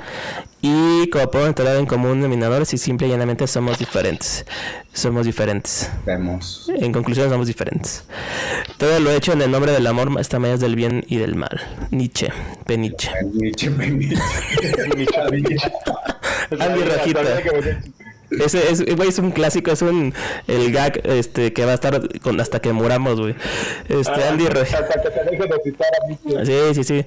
[0.60, 4.44] Y como puedo entrar en común denominador, si simple y llanamente somos diferentes.
[4.92, 5.88] Somos diferentes.
[6.04, 6.68] Vemos.
[6.74, 8.04] En conclusión, somos diferentes.
[8.76, 11.60] Todo lo hecho en el nombre del amor está más del bien y del mal.
[11.92, 12.32] Nietzsche,
[12.66, 13.10] Peniche.
[13.32, 14.16] Nietzsche, Peniche.
[16.58, 17.20] Andy Rajita.
[18.30, 20.14] Ese es, güey, es un clásico, es un
[20.46, 23.34] el gag este que va a estar con, hasta que muramos, güey.
[23.88, 24.46] Este ah, Andy
[26.44, 27.06] Sí, sí, sí.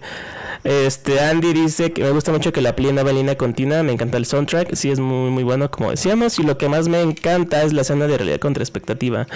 [0.64, 4.18] Este Andy dice que me gusta mucho que la plena va línea continua, me encanta
[4.18, 7.64] el soundtrack, sí es muy muy bueno como decíamos y lo que más me encanta
[7.64, 9.28] es la escena de realidad contra expectativa.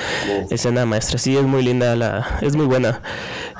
[0.51, 3.01] Escena maestra, sí es muy linda la es muy buena.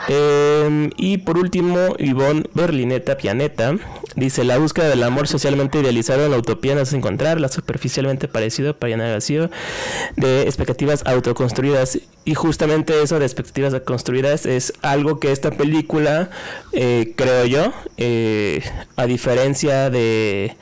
[0.07, 3.75] Em, y por último, Ivonne Berlineta Pianeta
[4.15, 8.14] dice la búsqueda del amor socialmente idealizado en la utopía no es encontrar la superficialmente
[8.17, 9.49] parecido para llenar el vacío
[10.15, 11.99] de expectativas autoconstruidas.
[12.23, 16.30] Y justamente eso de expectativas construidas es algo que esta película,
[16.73, 18.63] eh, creo yo, eh,
[18.95, 20.56] a diferencia de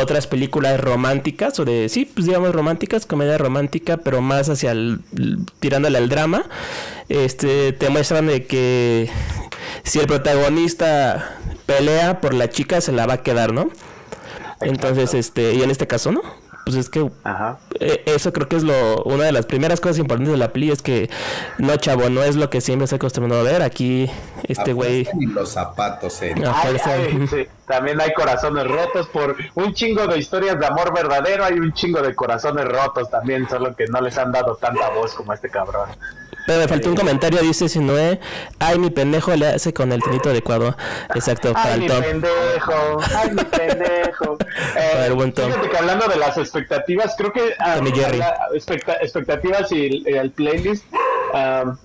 [0.00, 5.00] otras películas románticas o de sí pues digamos románticas comedia romántica pero más hacia el
[5.58, 6.44] tirándole al drama
[7.08, 9.08] este te muestran de que
[9.84, 13.70] si el protagonista pelea por la chica se la va a quedar no
[14.60, 16.22] entonces este y en este caso no
[16.66, 17.08] pues es que
[17.78, 20.72] eh, eso creo que es lo una de las primeras cosas importantes de la peli
[20.72, 21.08] es que
[21.58, 23.62] no chavo no es lo que siempre se acostumbrado a ver.
[23.62, 24.10] Aquí
[24.42, 26.34] este güey los zapatos eh.
[27.66, 32.02] también hay corazones rotos por un chingo de historias de amor verdadero hay un chingo
[32.02, 35.88] de corazones rotos también solo que no les han dado tanta voz como este cabrón
[36.46, 38.18] pero me faltó un comentario, dice si no es,
[38.58, 40.76] ay mi pendejo le hace con el tonito adecuado.
[41.14, 44.38] Exacto, para ay, mi pendejo, ay mi pendejo.
[44.78, 47.78] Eh, fíjate que hablando de las expectativas, creo que ah,
[49.00, 50.84] expectativas y el, playlist,
[51.32, 51.76] um,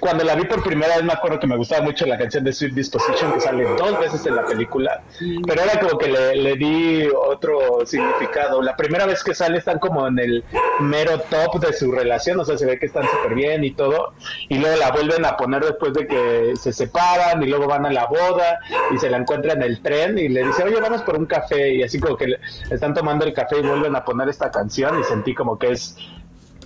[0.00, 2.52] cuando la vi por primera vez me acuerdo que me gustaba mucho la canción de
[2.52, 5.02] Sweet Disposition que sale dos veces en la película,
[5.46, 8.62] pero era como que le, di otro significado.
[8.62, 10.44] La primera vez que sale están como en el
[10.80, 14.14] mero top de su relación, o sea, se ve que están súper bien y todo,
[14.48, 17.92] y luego la vuelven a poner después de que se separan y luego van a
[17.92, 18.60] la boda
[18.94, 21.74] y se la encuentran en el tren y le dice, oye, vamos por un café
[21.74, 22.36] y así como que
[22.70, 25.96] están tomando el café y vuelven a poner esta canción y sentí como que es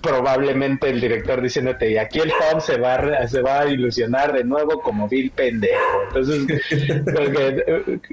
[0.01, 4.33] probablemente el director diciéndote, y aquí el Tom se va, a, se va a ilusionar
[4.33, 6.03] de nuevo como Bill pendejo.
[6.07, 6.45] Entonces,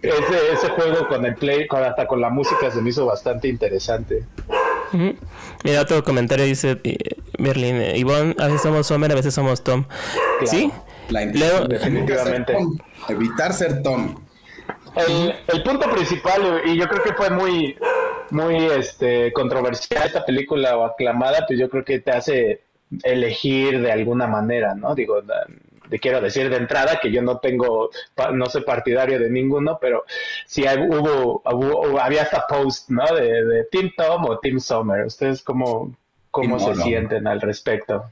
[0.02, 3.48] ese, ese juego con el play, con, hasta con la música se me hizo bastante
[3.48, 4.24] interesante.
[5.64, 6.78] Mira, otro comentario dice
[7.38, 9.84] Berlín, eh, Ivonne, a veces somos Homer, a veces somos Tom.
[10.44, 10.70] ¿Sí?
[11.08, 12.56] La definitivamente.
[13.08, 14.14] Evitar ser Tom.
[14.96, 17.76] El, el, punto principal, y yo creo que fue muy,
[18.30, 22.62] muy este, controversial esta película o aclamada, pues yo creo que te hace
[23.02, 24.94] elegir de alguna manera, ¿no?
[24.94, 25.22] Digo,
[25.88, 27.90] te quiero decir de entrada que yo no tengo,
[28.32, 30.04] no soy partidario de ninguno, pero
[30.46, 31.42] sí hubo,
[32.00, 33.04] había hasta post, ¿no?
[33.14, 35.06] De, de Team Tom o Team Summer.
[35.06, 35.94] ¿Ustedes cómo,
[36.30, 38.04] cómo se sienten al respecto?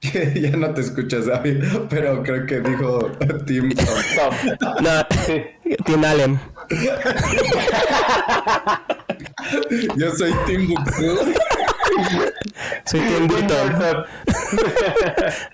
[0.34, 3.10] ya no te escuchas, David, pero creo que dijo
[3.46, 4.80] Tim Tom.
[4.80, 5.06] No,
[5.84, 6.40] Tim Allen.
[9.96, 10.74] Yo soy Tim.
[12.84, 13.28] Soy Tim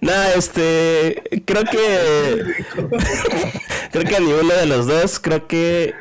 [0.01, 1.23] no, este.
[1.45, 2.43] Creo que.
[3.93, 5.95] creo que a ninguno de los dos, creo que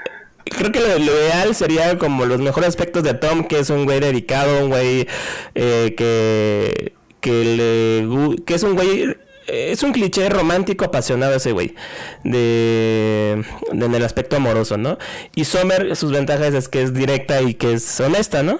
[0.45, 3.99] creo que lo, ideal sería como los mejores aspectos de Tom, que es un güey
[3.99, 5.07] dedicado, un güey
[5.55, 8.07] eh, que que le
[8.45, 9.15] que es un güey
[9.47, 11.75] es un cliché romántico apasionado ese güey
[12.23, 14.97] de, en el aspecto amoroso, ¿no?
[15.35, 18.59] Y Sommer sus ventajas es que es directa y que es honesta, ¿no?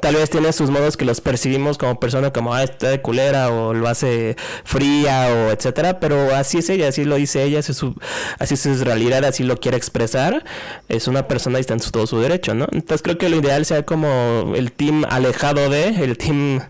[0.00, 3.50] Tal vez tiene sus modos que los percibimos como persona como ah, está de culera
[3.50, 7.72] o lo hace fría o etcétera, pero así es ella, así lo dice ella, así
[7.72, 7.94] es su,
[8.38, 10.44] así es su realidad, así lo quiere expresar.
[10.88, 12.66] Es una persona y está en todo su derecho, ¿no?
[12.72, 16.60] Entonces creo que lo ideal sea como el team alejado de el team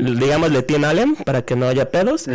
[0.00, 2.26] digamos de Tim Allen para que no haya pedos.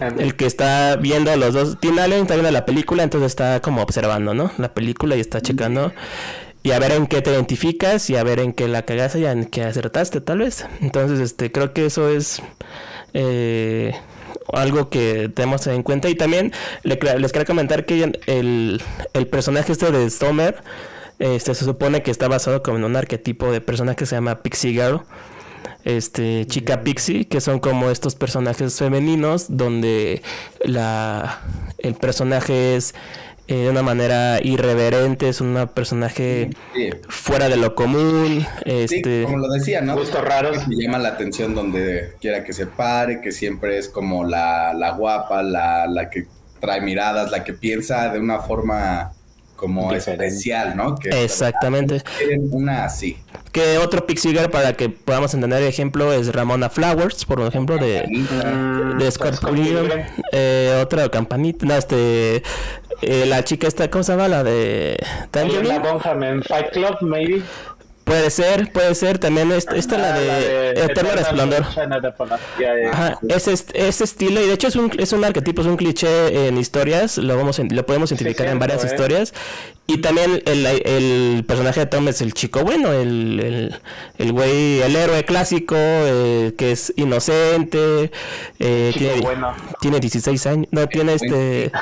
[0.00, 3.60] El que está viendo a los dos, Tim Allen está viendo la película, entonces está
[3.60, 4.50] como observando, ¿no?
[4.58, 5.92] La película y está checando
[6.62, 9.26] y a ver en qué te identificas y a ver en qué la cagaste y
[9.26, 10.66] en qué acertaste tal vez.
[10.80, 12.42] Entonces, este, creo que eso es
[13.14, 13.94] eh,
[14.52, 16.98] algo que tenemos en cuenta y también les
[17.32, 18.82] quiero comentar que el,
[19.14, 20.62] el personaje este de Stomer
[21.18, 24.42] este, se supone que está basado como en un arquetipo de personaje que se llama
[24.42, 25.02] Pixie Girl
[25.88, 30.22] este chica pixie que son como estos personajes femeninos donde
[30.62, 31.40] la
[31.78, 32.94] el personaje es
[33.46, 36.50] eh, de una manera irreverente es un personaje
[37.08, 41.54] fuera de lo común este como lo decía no justo raro me llama la atención
[41.54, 46.26] donde quiera que se pare que siempre es como la, la guapa la, la que
[46.60, 49.14] trae miradas la que piensa de una forma
[49.58, 50.94] como especial, ¿no?
[51.04, 52.02] Exactamente.
[52.50, 53.18] una así.
[53.50, 58.06] Que otro Pixie para que podamos entender el ejemplo es Ramona Flowers, por ejemplo, de,
[58.98, 59.40] de Scott
[60.32, 62.42] eh, otra campanita, no, este,
[63.02, 64.28] eh, la chica esta, ¿cómo se llama?
[64.28, 64.96] La de
[65.32, 67.42] La Bonham Fight Club, maybe.
[68.08, 69.18] Puede ser, puede ser.
[69.18, 71.64] También esta, es la ah, de, Eterno Resplandor.
[73.28, 76.56] ese, ese, estilo, y de hecho es un, es un arquetipo, es un cliché en
[76.56, 78.88] historias, lo, vamos lo podemos identificar en varias ¿eh?
[78.90, 79.34] historias.
[79.90, 83.80] Y también el, el, personaje de Tom es el chico bueno, el, el,
[84.18, 88.12] el güey, el héroe clásico, eh, que es inocente,
[88.58, 89.26] eh, tiene,
[89.80, 91.72] tiene 16 años, no, tiene este,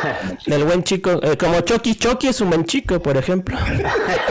[0.46, 3.59] el buen chico, eh, como Chucky, Chucky es un buen chico, por ejemplo.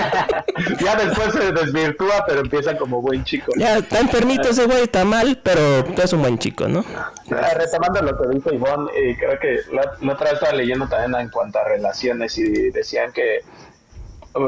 [0.81, 3.51] ya después se desvirtúa, pero empieza como buen chico.
[3.57, 6.85] Ya, está enfermito ese güey, está mal, pero es un buen chico, ¿no?
[6.95, 11.19] Ah, retomando lo que dijo Ivonne, creo que la, la otra vez estaba leyendo también
[11.19, 13.41] en cuanto a relaciones y decían que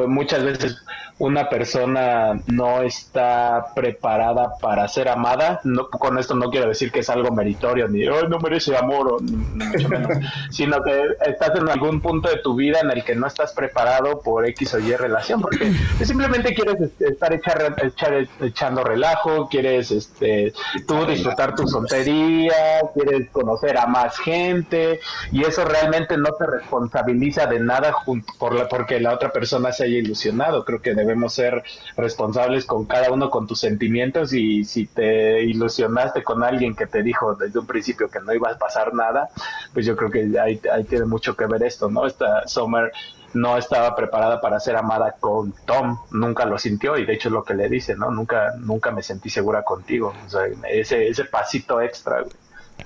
[0.07, 0.77] muchas veces
[1.19, 6.99] una persona no está preparada para ser amada, no, con esto no quiero decir que
[6.99, 10.09] es algo meritorio, ni no merece amor, o, mucho menos,
[10.51, 14.21] sino que estás en algún punto de tu vida en el que no estás preparado
[14.21, 15.73] por X o Y relación, porque
[16.03, 20.53] simplemente quieres estar echar, echando relajo, quieres este,
[20.87, 24.99] tú disfrutar tu soltería, quieres conocer a más gente,
[25.31, 27.95] y eso realmente no te responsabiliza de nada
[28.37, 30.65] por la, porque la otra persona se haya ilusionado.
[30.65, 31.63] Creo que debemos ser
[31.95, 37.03] responsables con cada uno con tus sentimientos y si te ilusionaste con alguien que te
[37.03, 39.29] dijo desde un principio que no iba a pasar nada,
[39.73, 42.05] pues yo creo que ahí, tiene mucho que ver esto, ¿no?
[42.05, 42.91] Esta Summer
[43.33, 47.33] no estaba preparada para ser amada con Tom, nunca lo sintió y de hecho es
[47.33, 48.09] lo que le dice, ¿no?
[48.09, 52.23] Nunca, nunca me sentí segura contigo, o sea, ese, ese pasito extra,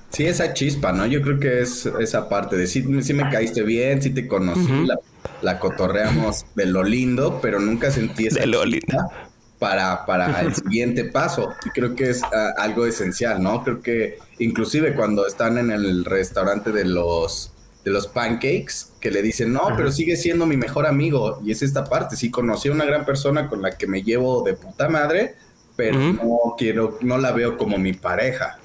[0.08, 1.06] Sí, esa chispa, ¿no?
[1.06, 4.86] Yo creo que es esa parte de sí, sí me caíste bien, sí te conocí,
[4.86, 4.98] la
[5.40, 9.10] la cotorreamos de lo lindo, pero nunca sentí esa de lo lindo.
[9.58, 11.52] Para, para el siguiente paso.
[11.64, 13.62] Y creo que es ah, algo esencial, ¿no?
[13.62, 17.52] Creo que inclusive cuando están en el restaurante de los
[17.84, 21.40] de los pancakes, que le dicen, no, pero sigue siendo mi mejor amigo.
[21.44, 24.42] Y es esta parte, sí conocí a una gran persona con la que me llevo
[24.42, 25.34] de puta madre,
[25.74, 28.58] pero no quiero, no la veo como mi pareja.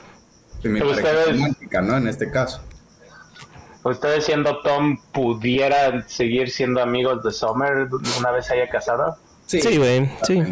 [0.63, 1.97] Mi pareja romántica, ¿no?
[1.97, 2.61] En este caso.
[3.89, 7.87] ¿Ustedes siendo Tom pudieran seguir siendo amigos de Summer
[8.19, 9.15] una vez haya casado?
[9.45, 10.43] Sí, güey, sí.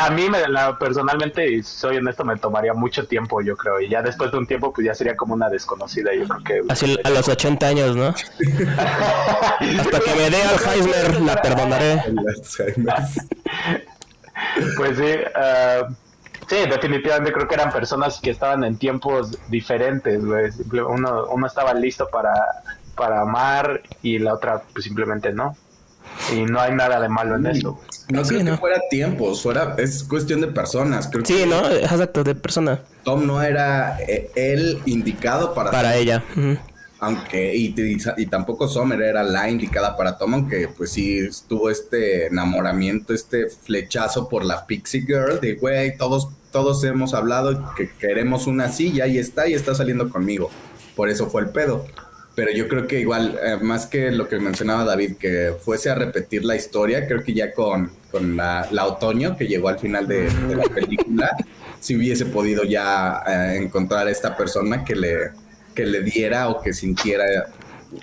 [0.00, 3.80] A mí, me, la, personalmente, y soy honesto, me tomaría mucho tiempo, yo creo.
[3.80, 6.14] Y ya después de un tiempo, pues ya sería como una desconocida.
[6.14, 6.60] Yo creo que.
[6.72, 8.08] Así a los 80 años, ¿no?
[8.08, 12.02] Hasta que me dé Alzheimer, la perdonaré.
[14.76, 15.14] pues sí.
[15.34, 15.94] Uh,
[16.48, 20.50] Sí, definitivamente creo que eran personas que estaban en tiempos diferentes, güey.
[20.88, 22.32] Uno, uno estaba listo para,
[22.94, 25.56] para amar y la otra pues simplemente no.
[26.32, 27.80] Y no hay nada de malo en eso.
[28.08, 31.08] No creo que fuera tiempos, fuera, es cuestión de personas.
[31.08, 31.66] Creo sí, ¿no?
[31.70, 32.80] Exacto, de persona.
[33.04, 35.70] Tom no era eh, el indicado para...
[35.70, 36.22] Para ella.
[37.02, 37.74] Aunque, y,
[38.16, 43.48] y, tampoco Summer era la indicada para Tom, aunque pues sí tuvo este enamoramiento, este
[43.48, 49.08] flechazo por la Pixie Girl, de güey, todos, todos hemos hablado que queremos una silla
[49.08, 50.48] y está y está saliendo conmigo.
[50.94, 51.84] Por eso fue el pedo.
[52.36, 55.96] Pero yo creo que igual, eh, más que lo que mencionaba David, que fuese a
[55.96, 60.30] repetir la historia, creo que ya con, con la, otoño que llegó al final de,
[60.54, 61.36] la película,
[61.80, 65.32] si hubiese podido ya eh, encontrar a esta persona que le,
[65.74, 67.24] que le diera o que sintiera.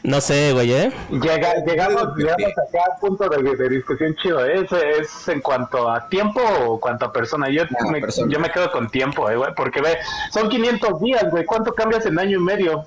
[0.03, 0.91] No sé, güey, ¿eh?
[1.09, 4.45] llegamos, llegamos acá al punto de, discusión chido.
[4.45, 4.63] ¿eh?
[4.63, 7.49] ¿Es, ¿Es en cuanto a tiempo o cuanto a persona?
[7.49, 9.97] Yo, me, yo me quedo con tiempo, ¿eh, güey, porque ve,
[10.31, 11.43] son 500 días, güey.
[11.45, 12.85] ¿Cuánto cambias en año y medio?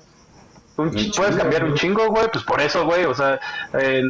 [0.75, 3.39] puedes cambiar un chingo, güey, pues por eso, güey, o sea,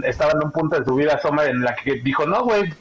[0.07, 2.73] estaba en un punto de su vida Soma en la que dijo, no, güey,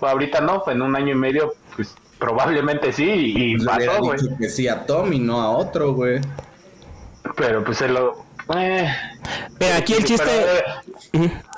[0.00, 4.18] ahorita no, en un año y medio, pues probablemente sí, y pues pasó, güey.
[4.38, 6.20] que sí a Tom y no a otro, güey.
[7.36, 8.24] Pero pues se lo...
[8.56, 8.88] Eh.
[9.58, 10.30] Mira, aquí el chiste...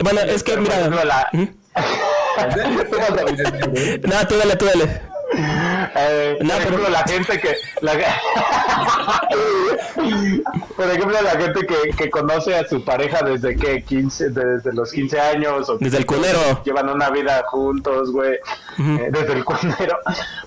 [0.01, 0.89] Bueno, es que, mira...
[4.03, 5.12] no, tú dale, tú dale.
[5.35, 7.57] Eh, por ejemplo, la gente que.
[10.77, 14.93] por ejemplo, la gente que, que, conoce a su pareja desde que 15, desde los
[14.93, 15.69] 15 años.
[15.69, 16.63] O desde el cunero.
[16.65, 18.35] Llevan una vida juntos, güey.
[18.35, 19.99] Eh, desde el cunero.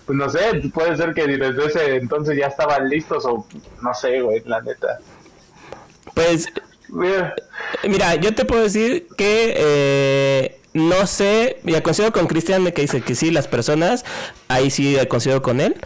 [0.05, 3.45] Pues no sé, puede ser que desde ese entonces ya estaban listos o
[3.81, 4.99] no sé, güey, la neta.
[6.13, 6.47] Pues.
[7.83, 9.53] Mira, yo te puedo decir que.
[9.57, 14.03] Eh, no sé, ya coincido con Cristian de que dice que sí, las personas,
[14.49, 15.77] ahí sí coincido con él,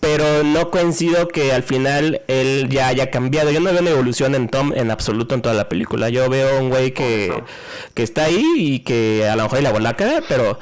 [0.00, 3.50] pero no coincido que al final él ya haya cambiado.
[3.50, 6.10] Yo no veo una evolución en Tom en absoluto en toda la película.
[6.10, 7.42] Yo veo un güey que,
[7.94, 10.58] que está ahí y que a lo mejor la bola cae, pero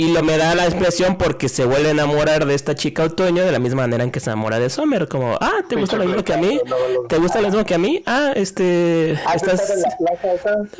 [0.00, 3.44] y lo me da la expresión porque se vuelve a enamorar de esta chica otoño
[3.44, 6.06] de la misma manera en que se enamora de Summer, como, ah, ¿te gusta lo
[6.06, 6.58] mismo que a mí?
[7.06, 8.02] ¿Te gusta lo mismo que a mí?
[8.06, 9.60] Ah, este, ah, estás...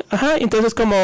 [0.09, 0.95] Ajá, entonces como,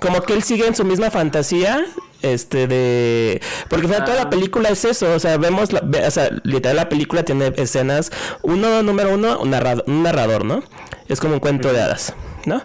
[0.00, 1.86] como que él sigue en su misma fantasía,
[2.20, 3.40] este, de...
[3.68, 4.30] Porque toda la ah.
[4.30, 8.10] película es eso, o sea, vemos, la, o sea, literal la película tiene escenas,
[8.42, 10.64] uno, número uno, un narrador, un narrador ¿no?
[11.06, 12.12] Es como un cuento de hadas,
[12.44, 12.64] ¿no?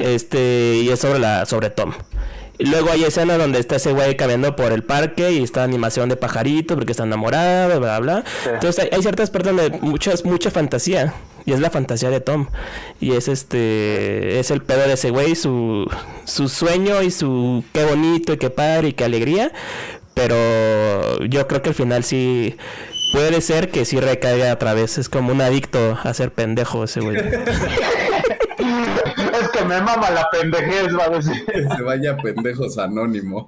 [0.00, 1.92] Este, y es sobre la, sobre Tom.
[2.58, 6.16] Luego hay escenas donde está ese güey caminando por el parque y está animación de
[6.16, 8.24] pajarito porque está enamorado, bla, bla, bla.
[8.52, 11.14] Entonces hay, ciertas partes donde muchas, mucha fantasía.
[11.44, 12.48] Y es la fantasía de Tom.
[13.00, 15.88] Y es este, es el pedo de ese güey, su,
[16.24, 19.52] su sueño y su qué bonito y qué padre y qué alegría.
[20.14, 22.56] Pero yo creo que al final sí
[23.12, 24.98] puede ser que sí recaiga otra vez.
[24.98, 27.16] Es como un adicto a ser pendejo ese güey.
[29.66, 31.44] me mama la pendejez, va a decir.
[31.44, 33.44] Que se vaya pendejos anónimos.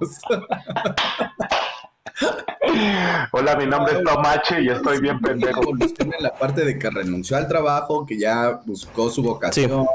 [3.31, 5.61] Hola, mi nombre es Tomache y estoy bien pendejo.
[5.71, 9.87] En la parte de que renunció al trabajo, que ya buscó su vocación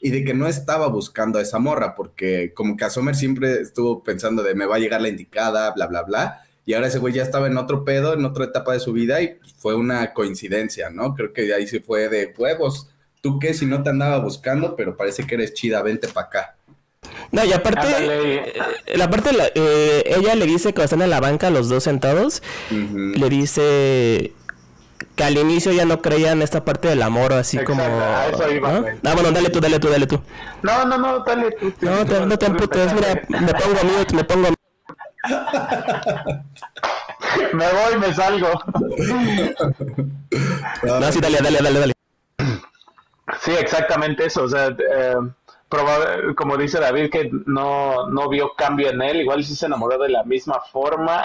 [0.00, 3.60] y de que no estaba buscando a esa morra, porque como que a Sommer siempre
[3.60, 6.42] estuvo pensando de me va a llegar la indicada, bla, bla, bla.
[6.66, 9.20] Y ahora ese güey ya estaba en otro pedo, en otra etapa de su vida
[9.20, 11.14] y fue una coincidencia, ¿no?
[11.14, 12.89] Creo que de ahí se fue de huevos
[13.20, 16.56] tú qué si no te andaba buscando, pero parece que eres chida, vente para acá.
[17.32, 18.52] No, y aparte, eh,
[18.96, 23.28] la parte, eh, ella le dice que están en la banca los dos sentados, le
[23.28, 24.32] dice
[25.16, 27.82] que al inicio ya no creía en esta parte del amor, así como...
[27.82, 30.20] Ah, ah, bueno, dale tú, dale tú, dale tú.
[30.62, 31.72] No, no, no, dale tú.
[31.80, 34.48] No, te, no te emputes, mira, me pongo mute, me pongo
[37.52, 38.48] me voy, me salgo.
[40.82, 41.92] no, sí, dale, dale, dale, dale.
[43.38, 44.44] Sí, exactamente eso.
[44.44, 45.14] O sea, eh,
[46.36, 50.08] como dice David, que no, no vio cambio en él, igual sí se enamoró de
[50.08, 51.24] la misma forma,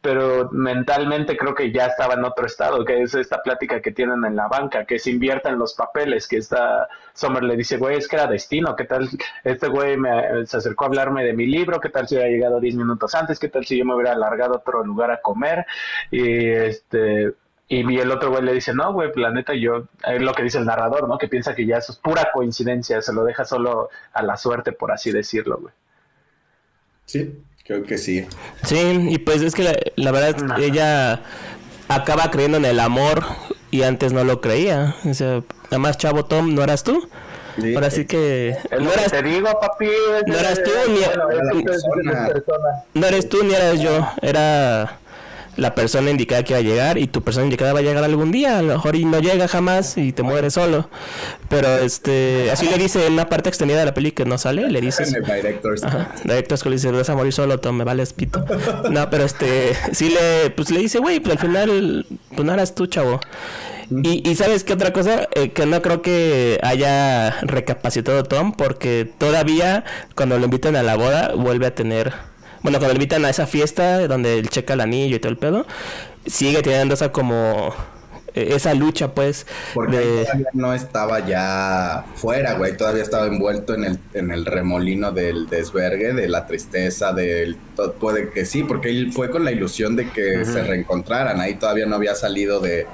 [0.00, 4.24] pero mentalmente creo que ya estaba en otro estado, que es esta plática que tienen
[4.24, 8.08] en la banca, que se invierten los papeles, que está, Sommer le dice, güey, es
[8.08, 9.08] que era destino, ¿qué tal?
[9.44, 12.60] Este güey me, se acercó a hablarme de mi libro, ¿qué tal si hubiera llegado
[12.60, 13.38] 10 minutos antes?
[13.38, 15.66] ¿Qué tal si yo me hubiera alargado a otro lugar a comer?
[16.10, 17.32] Y este,
[17.80, 20.66] y el otro güey le dice, no, güey, planeta, yo, es lo que dice el
[20.66, 21.16] narrador, ¿no?
[21.16, 24.72] Que piensa que ya eso es pura coincidencia, se lo deja solo a la suerte,
[24.72, 25.72] por así decirlo, güey.
[27.06, 28.26] Sí, creo que sí.
[28.64, 31.22] Sí, y pues es que la, verdad, ella
[31.88, 33.24] acaba creyendo en el amor
[33.70, 34.94] y antes no lo creía.
[35.08, 37.08] O sea, además, chavo Tom, ¿no eras tú?
[37.74, 38.56] Ahora sí que.
[38.70, 39.88] no eras, te digo, papi.
[40.26, 41.00] No eras tú ni.
[43.00, 44.06] no eres tú ni eras yo.
[44.20, 44.98] Era
[45.56, 48.32] la persona indicada que va a llegar y tu persona indicada va a llegar algún
[48.32, 50.88] día, a lo mejor y no llega jamás y te mueres solo.
[51.48, 54.68] Pero este, así le dice en una parte extendida de la peli que no sale,
[54.68, 55.12] le dices...
[55.12, 55.82] Director's
[56.24, 58.44] Director's le dice, vas a morir solo, Tom, me vale pito.
[58.90, 62.74] No, pero este, sí le, pues le dice, güey, pues al final, pues no eras
[62.74, 63.20] tú, chavo.
[63.90, 69.10] Y, y, sabes qué otra cosa, eh, que no creo que haya recapacitado Tom, porque
[69.18, 69.84] todavía
[70.14, 72.14] cuando lo invitan a la boda vuelve a tener
[72.62, 75.38] bueno, cuando le invitan a esa fiesta donde él checa el anillo y todo el
[75.38, 75.66] pedo,
[76.26, 77.74] sigue teniendo esa como
[78.34, 79.46] eh, esa lucha, pues.
[79.74, 82.76] Porque todavía no estaba ya fuera, güey.
[82.76, 87.56] Todavía estaba envuelto en el, en el remolino del desvergue, de la tristeza, del.
[88.00, 91.40] Puede que sí, porque él fue con la ilusión de que se reencontraran.
[91.40, 92.86] Ahí todavía no había salido de,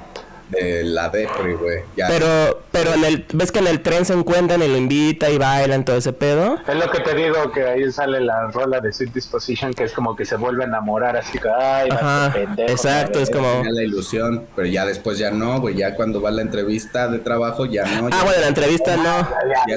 [0.51, 1.79] de la depre, güey.
[1.97, 5.39] Pero, pero en el, ves que en el tren se encuentran y lo invita y
[5.39, 6.59] bailan todo ese pedo.
[6.67, 9.93] Es lo que te digo, que ahí sale la rola de Sweet Disposition, que es
[9.93, 13.63] como que se vuelve a enamorar, así que, ay, Ajá, pendejo, Exacto, es como...
[13.69, 17.67] La ilusión, pero ya después ya no, güey, ya cuando va la entrevista de trabajo
[17.67, 18.09] ya no.
[18.13, 19.03] Ah, bueno, la entrevista no.
[19.05, 19.77] Ya,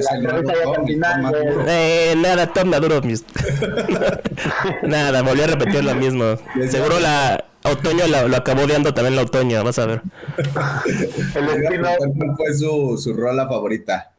[1.68, 3.24] eh, nada, Tom Maduro, mis...
[4.82, 6.36] nada, volví a repetir lo mismo.
[6.68, 10.02] Seguro la Otoño lo, acabó odiando también la Otoño, vas a ver.
[11.34, 11.88] El destino
[12.36, 14.12] fue su, su rola favorita?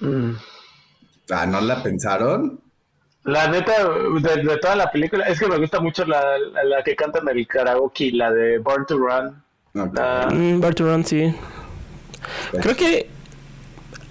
[0.00, 0.32] Mm.
[1.30, 2.60] Ah, ¿no la pensaron?
[3.24, 7.28] La neta, de, toda la película, es que me gusta mucho la, la, que cantan
[7.28, 9.42] el karaoke, la de Born to Run.
[9.74, 11.34] Mm, Born to Run, sí.
[12.60, 13.10] Creo que.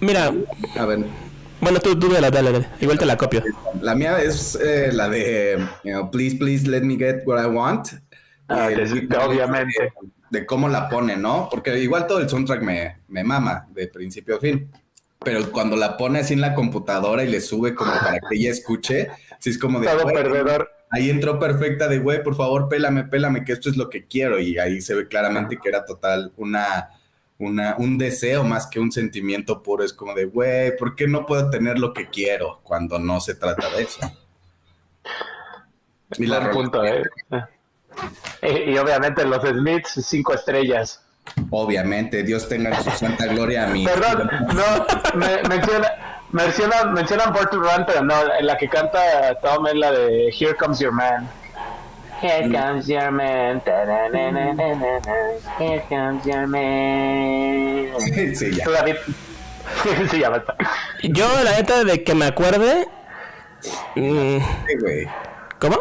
[0.01, 0.34] Mira.
[0.78, 1.06] A ver.
[1.62, 2.68] Bueno, tú, tú dale, dale, dale.
[2.80, 3.43] Igual te la copio.
[3.82, 5.66] La mía es eh, la de
[6.12, 7.88] Please, please let me get what I want.
[8.47, 8.70] Ah,
[9.26, 9.93] obviamente.
[10.30, 11.47] De, cómo la pone, ¿no?
[11.49, 14.70] Porque igual todo el soundtrack me, me mama de principio a fin.
[15.24, 18.51] Pero cuando la pone así en la computadora y le sube como para que ella
[18.51, 19.88] escuche, sí es como de.
[19.88, 20.70] Todo perdedor.
[20.91, 24.39] Ahí entró perfecta de, güey, por favor, pélame, pélame, que esto es lo que quiero.
[24.39, 26.89] Y ahí se ve claramente que era total una
[27.38, 29.84] una, un deseo más que un sentimiento puro.
[29.84, 33.36] Es como de, güey, ¿por qué no puedo tener lo que quiero cuando no se
[33.36, 34.00] trata de eso?
[36.18, 37.04] Y la punto, ¿eh?
[38.42, 41.02] Y, obviamente los Smiths, cinco estrellas.
[41.50, 43.86] Obviamente, Dios tenga su santa gloria a mí.
[43.86, 49.92] Perdón, no, me, menciona, mencionan, mencionan Run, pero no, la que canta Tom es la
[49.92, 51.28] de Here Comes Your Man.
[52.22, 53.61] Here comes your man.
[55.59, 57.91] Here comes your man.
[57.99, 58.66] Sí, ya.
[60.09, 60.55] sí, ya basta.
[61.03, 62.88] Yo, la neta, de que me acuerde.
[63.95, 65.07] Mm, sí, güey.
[65.59, 65.80] ¿Cómo?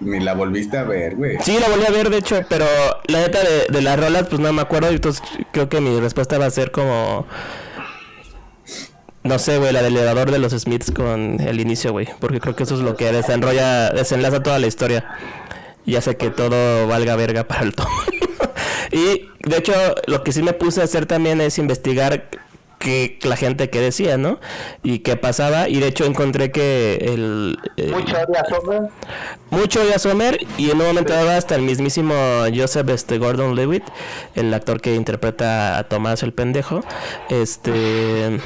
[0.00, 1.38] Ni la volviste a ver, güey.
[1.40, 2.66] Sí, la volví a ver, de hecho, pero
[3.06, 4.88] la neta de, de las rolas, pues no me acuerdo.
[4.88, 5.22] Entonces
[5.52, 7.26] creo que mi respuesta va a ser como.
[9.22, 12.08] No sé, güey, la del elevador de los Smiths con el inicio, güey.
[12.20, 15.04] Porque creo que eso es lo que desenrolla, desenlaza toda la historia
[15.86, 17.88] y hace que todo valga verga para el todo.
[18.92, 19.72] y de hecho,
[20.06, 22.28] lo que sí me puse a hacer también es investigar
[22.78, 24.38] qué la gente que decía, ¿no?
[24.82, 25.68] Y qué pasaba.
[25.68, 27.58] Y de hecho encontré que el...
[27.76, 28.90] Eh, mucho odia Sommer.
[29.50, 30.38] Mucho odia Sommer.
[30.58, 32.14] Y en un momento dado hasta el mismísimo
[32.54, 33.84] Joseph este, Gordon Lewitt,
[34.34, 36.82] el actor que interpreta a Tomás el pendejo.
[37.30, 38.40] Este...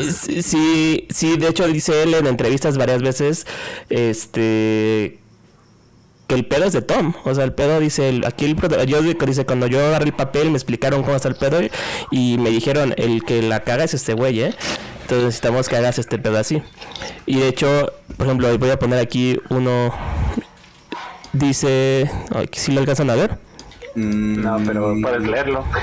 [0.42, 3.46] sí, sí, de hecho dice él en entrevistas varias veces,
[3.88, 5.18] este
[6.30, 7.12] que el pedo es de Tom.
[7.24, 10.56] O sea, el pedo dice, aquí el yo dice, cuando yo agarré el papel me
[10.56, 11.58] explicaron cómo está el pedo
[12.12, 14.54] y me dijeron, el que la caga es este güey, ¿eh?
[15.02, 16.62] Entonces necesitamos que hagas este pedo así.
[17.26, 19.92] Y de hecho, por ejemplo, voy a poner aquí uno,
[21.32, 22.08] dice,
[22.52, 23.49] si lo alcanzan a ver.
[23.94, 25.64] Mm, no, pero puedes leerlo.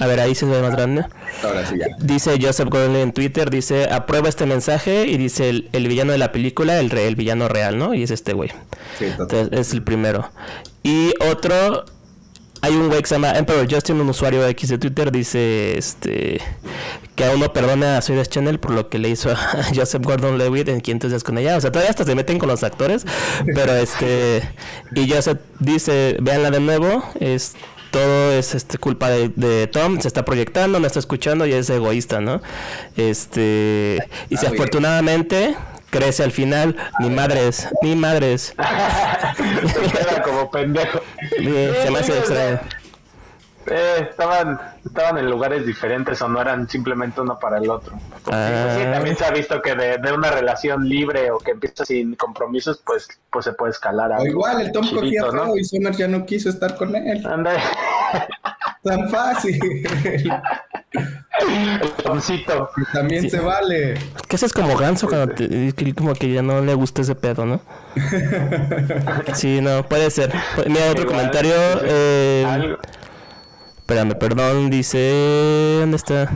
[0.00, 1.04] A ver, ahí se ve más grande.
[1.42, 1.86] Ahora sí ya.
[2.00, 6.32] Dice Joseph Gordon en Twitter, dice, aprueba este mensaje y dice el, villano de la
[6.32, 7.94] película, el, el villano real, ¿no?
[7.94, 8.50] Y es este güey.
[8.98, 10.30] Sí, Entonces, es el primero.
[10.82, 11.84] Y otro,
[12.64, 16.40] hay un güey que se llama Emperor Justin, un usuario X de Twitter, dice este
[17.14, 20.38] que aún no perdona a Soydas Channel por lo que le hizo a Joseph Gordon
[20.38, 21.58] Levitt en Quintos días con ella.
[21.58, 23.06] O sea, todavía hasta se meten con los actores.
[23.54, 24.42] Pero este.
[24.94, 27.04] Y Joseph dice: Veanla de nuevo.
[27.20, 27.54] Es
[27.90, 32.20] todo es este culpa de, Tom, se está proyectando, me está escuchando y es egoísta,
[32.20, 32.42] ¿no?
[32.96, 34.00] Este,
[34.30, 35.54] y si afortunadamente
[35.94, 38.54] crece al final, ni madres, ni madres.
[38.56, 41.00] se como pendejo.
[41.38, 42.60] se me hace extraño.
[43.66, 47.96] Eh, estaban, estaban en lugares diferentes o no eran simplemente uno para el otro.
[48.30, 48.76] Ah.
[48.92, 53.08] también se ha visto que de, una relación libre o que empieza sin compromisos, pues,
[53.30, 54.22] pues se puede escalar a.
[54.22, 55.56] igual, el Tom cogía ¿no?
[55.56, 57.24] y Summer ya no quiso estar con él.
[57.26, 57.54] Anda.
[58.84, 59.58] Tan fácil.
[60.92, 62.70] el Tomcito.
[62.92, 63.94] También se vale.
[64.28, 65.34] Que eso es como ganso cuando
[65.96, 67.60] como que ya no le gusta ese pedo, ¿no?
[69.34, 70.32] sí, no, puede ser.
[70.66, 71.54] Mira, otro comentario.
[71.84, 72.76] Eh,
[73.78, 75.78] Espérame, perdón, dice.
[75.80, 76.30] ¿Dónde está?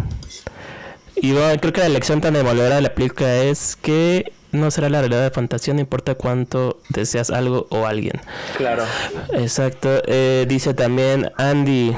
[1.17, 4.89] Y bueno, creo que la lección tan demoledora de la película es que no será
[4.89, 8.21] la realidad de fantasía, no importa cuánto deseas algo o alguien.
[8.57, 8.85] Claro.
[9.33, 10.03] Exacto.
[10.07, 11.95] Eh, dice también Andy.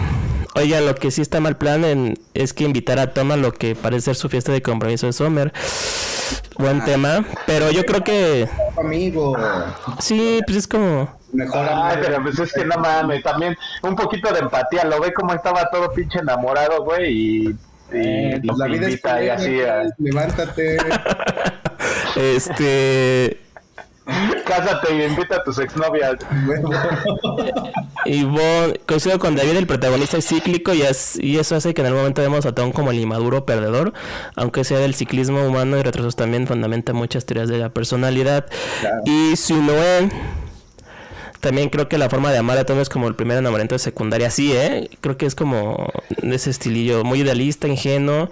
[0.57, 3.53] Oiga, lo que sí está mal plan en, es que invitar a Tom a lo
[3.53, 5.53] que parece ser su fiesta de compromiso de Summer.
[6.59, 7.25] Buen tema.
[7.47, 8.49] Pero yo creo que.
[8.77, 9.37] Amigo.
[10.01, 11.21] Sí, pues es como.
[11.33, 15.13] Mejor Ay, pero pues es que no mames, también un poquito de empatía, lo ve
[15.15, 17.57] como estaba todo pinche enamorado, güey, y,
[17.93, 19.61] eh, pues la vida invita es así
[19.99, 20.79] Levántate.
[22.17, 23.41] este...
[24.45, 26.17] Cásate y invita a tus exnovias.
[28.05, 30.83] y vos, coincido con David, el protagonista es cíclico y,
[31.21, 33.93] y eso hace que en algún momento vemos a Tom como el inmaduro perdedor,
[34.35, 38.47] aunque sea del ciclismo humano y retrasos también fundamenta muchas teorías de la personalidad.
[39.05, 40.13] Y si no es
[41.41, 43.81] también creo que la forma de amar a Tom es como el primer enamoramiento de
[43.81, 44.31] secundaria.
[44.31, 44.89] Sí, ¿eh?
[45.01, 45.91] Creo que es como
[46.23, 48.31] ese estilillo muy idealista, ingenuo.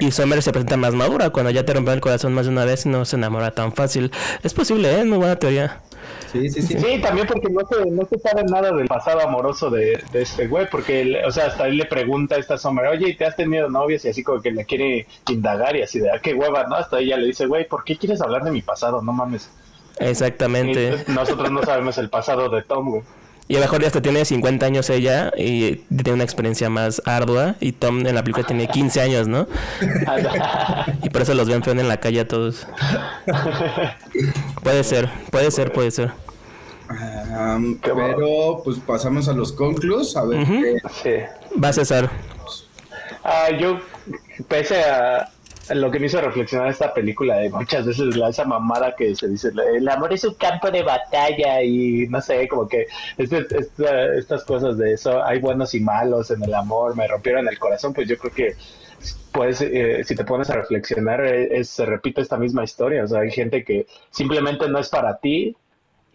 [0.00, 2.64] Y Summer se presenta más madura cuando ya te rompe el corazón más de una
[2.64, 4.10] vez y no se enamora tan fácil.
[4.42, 5.04] Es posible, ¿eh?
[5.04, 5.80] Muy buena teoría.
[6.30, 6.78] Sí, sí, sí.
[6.78, 10.48] Sí, también porque no se, no se sabe nada del pasado amoroso de, de este
[10.48, 13.36] güey, porque, o sea, hasta él le pregunta a esta Summer, oye, ¿y te has
[13.36, 14.04] tenido novias?
[14.04, 16.74] Y así como que le quiere indagar y así de, ¿a ah, qué hueva, no?
[16.74, 19.00] Hasta ella le dice, güey, ¿por qué quieres hablar de mi pasado?
[19.00, 19.48] No mames.
[19.98, 21.04] Exactamente.
[21.08, 23.02] nosotros no sabemos el pasado de Tom,
[23.48, 27.02] Y a lo mejor ya hasta tiene 50 años ella y tiene una experiencia más
[27.04, 27.56] ardua.
[27.60, 29.46] Y Tom en la película tiene 15 años, ¿no?
[31.02, 32.66] y por eso los ven feo en la calle a todos.
[34.62, 36.12] puede ser, puede ser, puede ser.
[37.82, 40.46] pero pues pasamos a los conclus, a ver
[41.02, 41.26] qué...
[41.62, 42.10] Va a César.
[43.22, 43.80] Ah, yo,
[44.48, 45.30] pese a,
[45.70, 49.28] lo que me hizo reflexionar esta película de muchas veces la esa mamada que se
[49.28, 52.86] dice el amor es un campo de batalla y no sé como que
[53.16, 53.46] este,
[54.18, 57.94] estas cosas de eso hay buenos y malos en el amor me rompieron el corazón
[57.94, 58.56] pues yo creo que
[59.32, 63.30] pues si te pones a reflexionar eh, se repite esta misma historia o sea hay
[63.30, 65.56] gente que simplemente no es para ti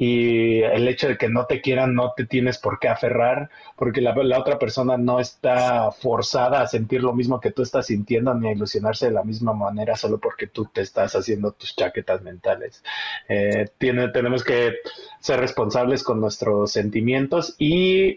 [0.02, 4.00] y el hecho de que no te quieran no te tienes por qué aferrar porque
[4.00, 8.48] la, otra persona no está forzada a sentir lo mismo que tú estás sintiendo ni
[8.48, 12.82] a ilusionarse de la misma manera solo porque tú te estás haciendo tus chaquetas mentales.
[13.28, 14.76] Eh, tiene, tenemos que
[15.20, 18.16] ser responsables con nuestros sentimientos y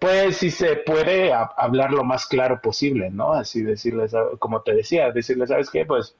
[0.00, 3.32] pues si se puede hablar lo más claro posible, ¿no?
[3.32, 4.10] Así decirles,
[4.40, 5.86] como te decía, decirles, ¿sabes qué?
[5.86, 6.16] Pues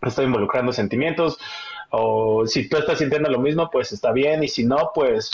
[0.00, 1.38] estoy involucrando sentimientos,
[1.90, 5.30] o si tú estás sintiendo lo mismo, pues está bien, y si no, pues,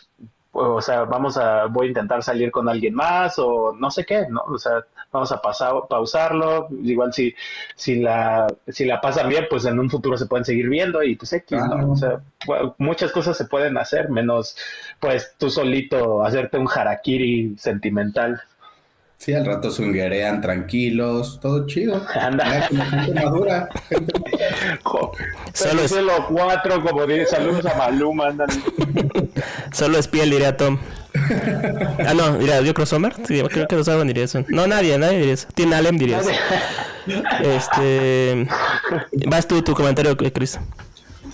[0.52, 4.26] o sea, vamos a, voy a intentar salir con alguien más, o no sé qué,
[4.28, 4.42] ¿no?
[4.46, 7.34] O sea, vamos a pasar, pausarlo, igual si,
[7.74, 11.16] si la, si la pasan bien, pues en un futuro se pueden seguir viendo, y
[11.16, 11.92] pues X, ¿no?
[11.92, 12.20] O sea,
[12.78, 14.56] muchas cosas se pueden hacer, menos,
[15.00, 18.40] pues, tú solito hacerte un harakiri sentimental.
[19.18, 22.04] Sí, al rato swingerean tranquilos, todo chido.
[22.20, 22.68] Anda.
[22.68, 23.68] gente madura.
[25.54, 25.92] Solo es...
[25.92, 28.48] los cuatro, como dice, saludos a Maluma, andan.
[29.72, 30.78] Solo es piel, diría Tom.
[32.06, 33.14] ah, no, diría, yo creo Sommer.
[33.26, 34.44] Sí, creo que los saben diría eso.
[34.48, 35.48] No, nadie, nadie diría eso.
[35.54, 36.30] Tiene Alem diría eso.
[37.42, 38.46] Este.
[39.26, 40.58] Vas tú, tu comentario, Chris.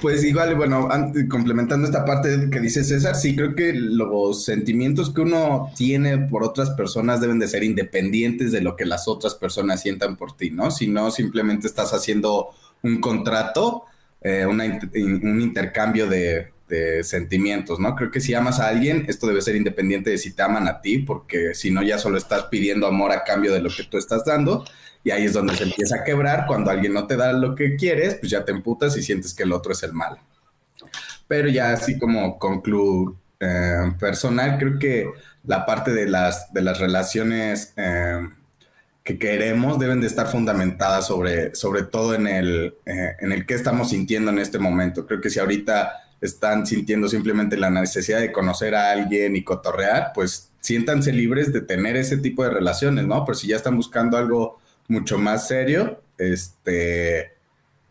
[0.00, 0.88] Pues igual, bueno,
[1.28, 6.42] complementando esta parte que dice César, sí creo que los sentimientos que uno tiene por
[6.42, 10.50] otras personas deben de ser independientes de lo que las otras personas sientan por ti,
[10.50, 10.70] ¿no?
[10.70, 12.48] Si no, simplemente estás haciendo
[12.82, 13.84] un contrato,
[14.22, 17.94] eh, un intercambio de, de sentimientos, ¿no?
[17.94, 20.80] Creo que si amas a alguien, esto debe ser independiente de si te aman a
[20.80, 23.98] ti, porque si no, ya solo estás pidiendo amor a cambio de lo que tú
[23.98, 24.64] estás dando.
[25.02, 26.46] Y ahí es donde se empieza a quebrar.
[26.46, 29.44] Cuando alguien no te da lo que quieres, pues ya te emputas y sientes que
[29.44, 30.18] el otro es el mal.
[31.26, 35.10] Pero ya así como concluyo eh, personal, creo que
[35.44, 38.28] la parte de las, de las relaciones eh,
[39.02, 43.54] que queremos deben de estar fundamentadas sobre, sobre todo en el, eh, en el que
[43.54, 45.06] estamos sintiendo en este momento.
[45.06, 50.12] Creo que si ahorita están sintiendo simplemente la necesidad de conocer a alguien y cotorrear,
[50.14, 53.24] pues siéntanse libres de tener ese tipo de relaciones, ¿no?
[53.24, 54.59] Pero si ya están buscando algo
[54.90, 57.32] mucho más serio, este,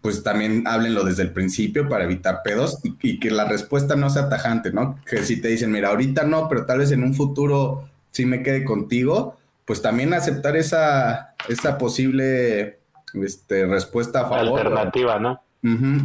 [0.02, 4.30] pues también háblenlo desde el principio para evitar pedos y, que la respuesta no sea
[4.30, 5.00] tajante, ¿no?
[5.06, 8.44] Que si te dicen, mira, ahorita no, pero tal vez en un futuro sí me
[8.44, 12.80] quede contigo, pues también aceptar esa, esa posible
[13.14, 14.60] este, respuesta a favor.
[14.60, 15.42] Alternativa, ¿no?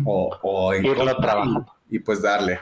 [0.05, 1.67] o, o en Irlo trabajando.
[1.89, 2.61] Y, pues darle.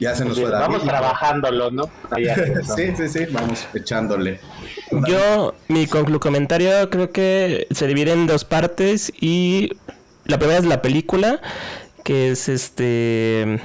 [0.00, 1.84] Ya se nos fue Vamos trabajándolo, ¿no?
[2.74, 4.40] sí, sí, sí, vamos echándole.
[5.06, 9.70] Yo, mi comentario creo que se divide en dos partes y
[10.24, 11.40] la primera es la película,
[12.02, 13.60] que es este...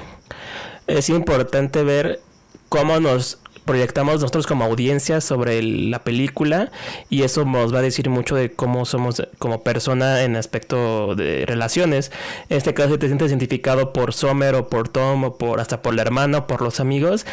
[0.88, 2.20] Es importante ver
[2.68, 6.72] cómo nos proyectamos nosotros como audiencia sobre la película
[7.10, 11.46] y eso nos va a decir mucho de cómo somos como persona en aspecto de
[11.46, 12.12] relaciones.
[12.50, 15.82] En este caso, si te sientes identificado por Sommer o por Tom o por hasta
[15.82, 17.26] por la hermana o por los amigos,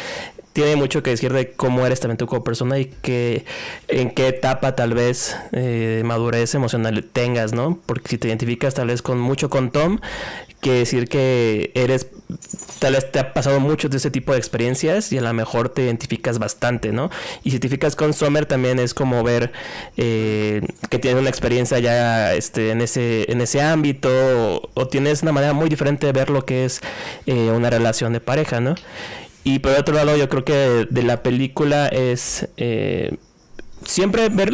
[0.53, 3.43] tiene mucho que decir de cómo eres también tú como persona y que
[3.87, 7.79] en qué etapa tal vez eh, madurez emocional tengas, ¿no?
[7.85, 9.99] Porque si te identificas tal vez con mucho con Tom,
[10.59, 12.07] quiere decir que eres
[12.79, 15.69] tal vez te ha pasado mucho de ese tipo de experiencias y a lo mejor
[15.69, 17.09] te identificas bastante, ¿no?
[17.43, 19.51] Y si te identificas con Sommer también es como ver
[19.97, 24.09] eh, que tienes una experiencia ya este, en, ese, en ese ámbito
[24.73, 26.81] o, tienes una manera muy diferente de ver lo que es
[27.25, 28.75] eh, una relación de pareja, ¿no?
[29.43, 33.17] Y por otro lado, yo creo que de la película es eh,
[33.85, 34.53] siempre ver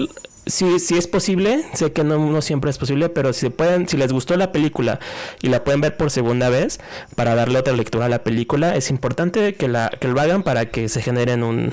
[0.50, 3.98] si, si es posible, sé que no, no, siempre es posible, pero si pueden, si
[3.98, 5.00] les gustó la película
[5.42, 6.80] y la pueden ver por segunda vez
[7.16, 10.66] para darle otra lectura a la película, es importante que la que lo hagan para
[10.68, 11.72] que se generen un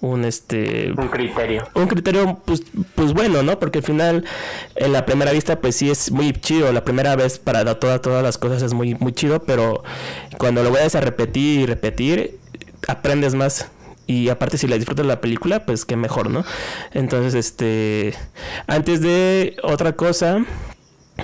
[0.00, 1.66] un este un criterio.
[1.74, 2.62] Un criterio pues
[2.94, 3.58] pues bueno, ¿no?
[3.58, 4.24] Porque al final
[4.76, 8.22] en la primera vista pues sí es muy chido, la primera vez para todas todas
[8.22, 9.82] las cosas es muy muy chido, pero
[10.38, 12.41] cuando lo vayas a repetir y repetir
[12.88, 13.70] aprendes más
[14.06, 16.44] y aparte si la disfrutas la película, pues qué mejor, ¿no?
[16.92, 18.14] Entonces, este,
[18.66, 20.44] antes de otra cosa,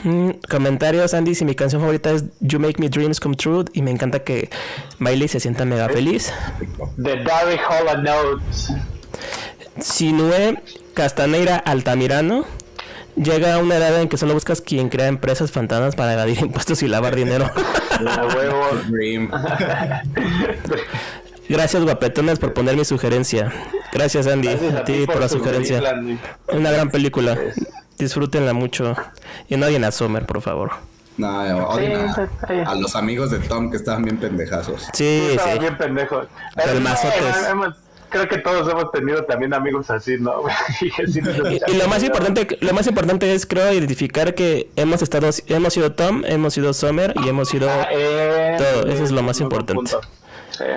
[0.05, 3.83] mm, comentarios, Andy, si mi canción favorita es You Make Me Dreams Come True y
[3.83, 4.49] me encanta que
[4.99, 6.33] Miley se sienta mega feliz.
[7.03, 8.73] The Darry Hollow Notes.
[9.81, 10.63] Sinue
[10.95, 12.45] Castaneira Altamirano.
[13.17, 16.83] Llega a una edad en que solo buscas quien crea empresas fantasmas para evadir impuestos
[16.83, 17.51] y lavar dinero.
[21.49, 23.53] Gracias, guapetones, por poner mi sugerencia.
[23.93, 25.83] Gracias, Andy, a, ti por, la sugerencia.
[26.53, 27.39] Una gran película.
[27.97, 28.95] Disfrútenla mucho.
[29.49, 30.73] Y no odien a Sommer, por favor.
[31.17, 32.07] No, odien
[32.67, 34.87] a, los amigos de Tom que estaban bien pendejazos.
[34.93, 35.59] Sí, sí.
[35.59, 36.29] bien pendejos.
[38.09, 40.43] creo que todos hemos tenido también amigos así, ¿no?
[40.81, 45.93] y, lo más importante, lo más importante es creo identificar que hemos estado, hemos sido
[45.93, 48.93] Tom, hemos sido Sommer y hemos sido ah, eh, todo.
[48.93, 49.91] Eso es lo más importante.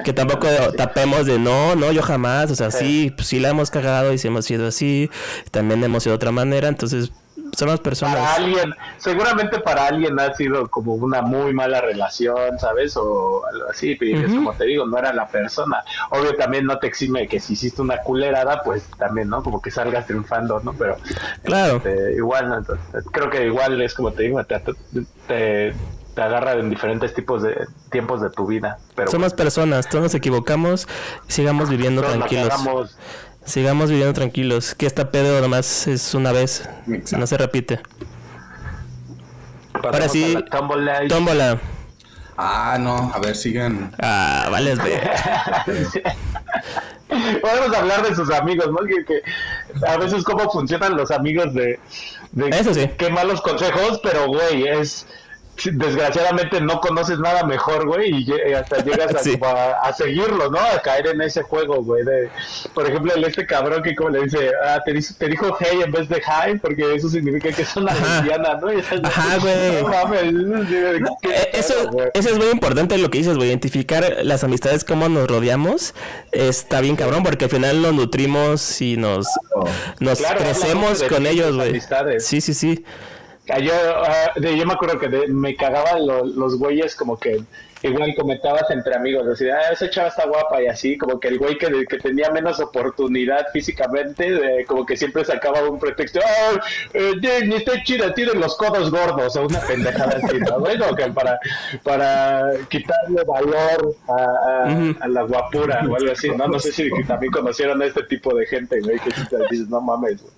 [0.04, 3.72] Que tampoco tapemos de no, no, yo jamás, o sea, sí, pues sí la hemos
[3.72, 5.10] cagado y si hemos sido así,
[5.52, 7.12] también hemos sido de otra manera, entonces
[7.58, 8.16] somos personas.
[8.16, 12.96] Para alguien, seguramente para alguien ha sido como una muy mala relación, ¿sabes?
[12.98, 15.84] O algo así, pero como te digo, no era la persona.
[16.12, 19.44] Obvio también no te exime que si hiciste una culerada, pues también, ¿no?
[19.44, 20.74] Como que salgas triunfando, ¿no?
[20.74, 20.98] Pero
[21.44, 21.78] claro.
[21.78, 22.66] Este, igual,
[23.12, 24.62] creo que igual es como te digo, te,
[25.28, 25.74] te
[26.22, 28.78] te agarra en diferentes tipos de tiempos de tu vida.
[28.96, 30.88] Pero Somos personas, todos nos equivocamos,
[31.28, 32.96] sigamos viviendo tranquilos.
[33.44, 37.80] Sigamos viviendo tranquilos, que esta pedo nomás es una vez, no se repite.
[39.74, 40.38] Ahora sí,
[41.10, 41.60] tómbola.
[42.38, 43.92] Ah, no, a ver, sigan.
[44.00, 44.78] Ah, vale,
[47.42, 48.78] Podemos hablar de sus amigos, ¿no?
[48.86, 49.04] Que,
[49.88, 51.80] a veces cómo funcionan los amigos de,
[52.32, 52.88] de Eso sí.
[52.98, 55.08] qué malos consejos, pero güey, es
[55.66, 60.60] desgraciadamente no conoces nada mejor, güey, y hasta llegas a, a, seguirlo, ¿no?
[60.60, 62.04] A caer en ese juego, güey.
[62.04, 62.30] De,
[62.74, 65.92] por ejemplo, el este cabrón que como le dice, ah, te, te dijo hey en
[65.92, 68.68] vez de hi, porque eso significa que es una lesbiana, ¿no?
[69.04, 70.34] Ajá, güey.
[71.54, 71.74] eso,
[72.14, 73.50] eso es muy importante lo que dices, güey.
[73.50, 75.94] Identificar las amistades, cómo nos rodeamos,
[76.32, 79.28] está bien cabrón, porque al final nos nutrimos y nos,
[80.00, 81.82] nos crecemos con ellos, güey.
[82.20, 82.86] Sí, sí, sí.
[83.48, 83.74] Yo,
[84.06, 87.44] ah, yo me acuerdo que me cagaban los güeyes como que
[87.84, 91.40] igual comentabas entre amigos, decir, ah, esa chava está guapa y así, como que el
[91.40, 96.62] güey que, que tenía menos oportunidad físicamente, como que siempre sacaba un pretexto, ah,
[96.94, 97.14] eh,
[97.46, 100.60] ni estoy chida, tiene los codos gordos, o una pendejada así, ¿no?
[100.60, 101.40] Bueno, que para,
[101.84, 106.48] para quitarle valor a, la guapura o algo así, ¿no?
[106.48, 109.10] No sé si también conocieron a este tipo de gente, güey, que
[109.50, 110.34] dices, no mames, güey.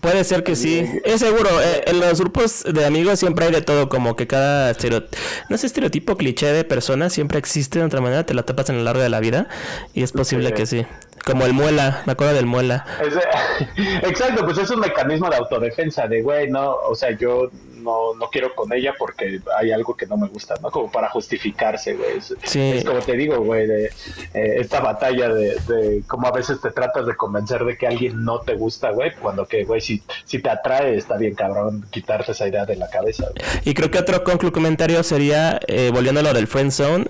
[0.00, 0.84] Puede ser que sí.
[1.04, 1.48] Es seguro.
[1.62, 3.88] Eh, en los grupos de amigos siempre hay de todo.
[3.88, 5.16] Como que cada estereotipo.
[5.48, 8.24] No sé, estereotipo cliché de persona siempre existe de otra manera.
[8.24, 9.48] Te la tapas en el largo de la vida.
[9.94, 10.86] Y es posible que sí.
[11.26, 12.04] Como el muela.
[12.06, 12.86] Me acuerdo del muela.
[14.02, 14.44] exacto.
[14.44, 16.06] Pues es un mecanismo de autodefensa.
[16.06, 16.76] De güey, no.
[16.88, 20.54] O sea, yo no, no quiero con ella porque hay algo que no me gusta,
[20.62, 20.70] ¿no?
[20.70, 22.18] Como para justificarse, güey.
[22.18, 26.70] Es, como te digo, güey, de eh, esta batalla de, de cómo a veces te
[26.70, 30.40] tratas de convencer de que alguien no te gusta, güey, cuando que, güey, si, si
[30.40, 33.26] te atrae, está bien cabrón quitarte esa idea de la cabeza.
[33.64, 34.22] Y creo que otro
[34.52, 37.06] comentario sería, eh, volviendo a lo del friend zone,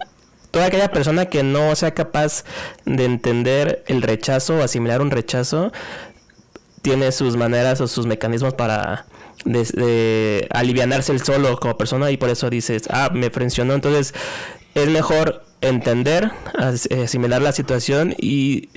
[0.51, 2.45] toda aquella persona que no sea capaz
[2.85, 5.73] de entender el rechazo o asimilar un rechazo,
[6.83, 9.07] tiene sus maneras o sus mecanismos para
[9.45, 13.75] de, alivianarse el solo como persona y por eso dices, ah, me frencionó.
[13.75, 14.15] Entonces
[14.75, 16.31] es mejor entender,
[17.03, 18.69] asimilar la situación y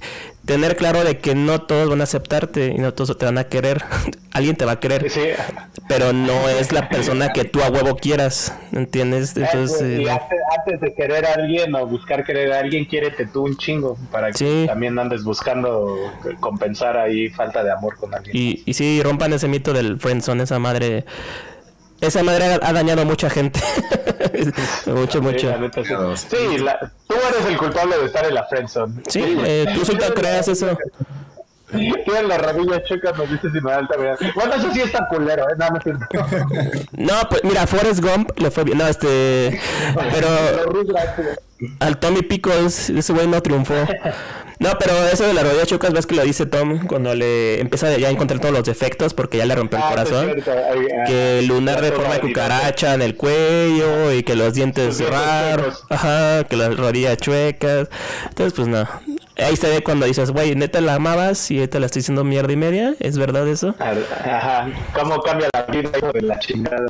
[0.49, 3.43] tener claro de que no todos van a aceptarte y no todos te van a
[3.43, 3.83] querer.
[4.31, 5.05] Alguien te va a querer,
[5.87, 9.35] pero no es la persona que tú a huevo quieras, ¿entiendes?
[9.37, 13.43] Entonces, y eh, antes, de querer a alguien o buscar querer a alguien, quiérete tú
[13.43, 15.95] un chingo para que también andes buscando
[16.39, 18.35] compensar ahí falta de amor con alguien.
[18.35, 21.05] Y, y sí, rompan ese mito del friendzone, esa madre
[22.01, 23.59] esa madre ha dañado a mucha gente.
[24.85, 25.53] mucho, mucho.
[26.15, 26.57] Sí,
[27.07, 29.01] tú eres el culpable de estar en la friendzone.
[29.07, 30.77] Sí, eh, tú solo creas eso.
[31.71, 33.95] Tiene la rodilla chueca, nos dice si me da alta
[34.33, 35.55] Bueno, eso sí está culero, ¿eh?
[35.57, 35.79] No, no,
[37.13, 38.79] no, pues mira, Forrest Gump le fue bien.
[38.79, 39.59] No, este.
[40.11, 40.27] Pero.
[41.79, 43.73] Al Tommy Pickles, ese güey no triunfó.
[44.59, 47.97] No, pero eso de la rodilla chucas, ves que lo dice Tom cuando le empieza
[47.97, 50.43] ya a encontrar todos los defectos porque ya le rompió el ah, corazón.
[50.45, 55.85] Ah, que lunar de forma de cucaracha en el cuello y que los dientes raros,
[55.89, 57.87] ajá, que las rodillas chuecas.
[58.27, 58.85] Entonces, pues no.
[59.37, 62.51] Ahí se ve cuando dices, güey, neta la amabas y ahorita la estoy diciendo mierda
[62.51, 62.95] y media.
[62.99, 63.75] ¿Es verdad eso?
[63.79, 64.67] Ajá.
[64.93, 66.87] ¿Cómo cambia la vida de la chingada?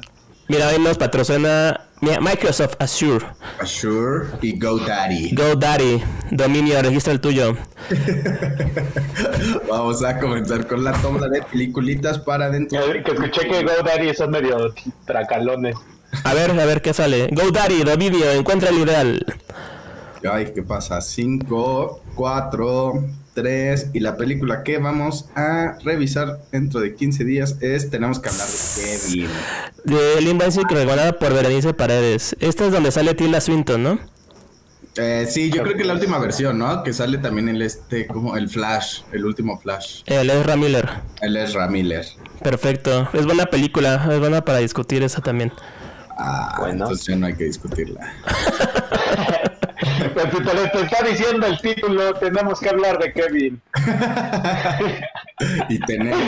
[0.50, 3.24] Mira, hoy nos patrocina Microsoft Azure.
[3.60, 5.36] Azure y GoDaddy.
[5.36, 6.02] GoDaddy.
[6.32, 7.56] Dominio, registra el tuyo.
[9.70, 12.82] Vamos a comenzar con la toma de peliculitas para dentro.
[12.84, 14.74] Que escuché que GoDaddy son medio
[15.06, 15.76] tracalones.
[16.24, 17.28] A ver, a ver qué sale.
[17.32, 19.24] GoDaddy, Dominio, encuentra el ideal.
[20.32, 21.00] Ay, ¿qué pasa?
[21.00, 22.94] 5, 4,
[23.42, 23.92] 3.
[23.94, 28.48] Y la película que vamos a revisar dentro de 15 días es Tenemos que hablar
[28.48, 29.30] de Kevin.
[29.86, 32.36] De Limbo recordada por Berenice Paredes.
[32.40, 34.00] Esta es donde sale Tilda Swinton, ¿no?
[34.98, 36.84] Eh, sí, yo creo que la última versión, ¿no?
[36.84, 40.02] Que sale también el este, como el Flash, el último Flash.
[40.06, 40.90] El Ezra Miller.
[41.22, 42.06] El Ezra Miller.
[42.44, 43.08] Perfecto.
[43.14, 45.54] Es buena película, es buena para discutir esa también.
[46.18, 46.84] Ah, bueno.
[46.84, 48.14] entonces ya no hay que discutirla.
[50.14, 53.62] Pues te, está diciendo el título, tenemos que hablar de Kevin.
[55.70, 56.20] y tenemos,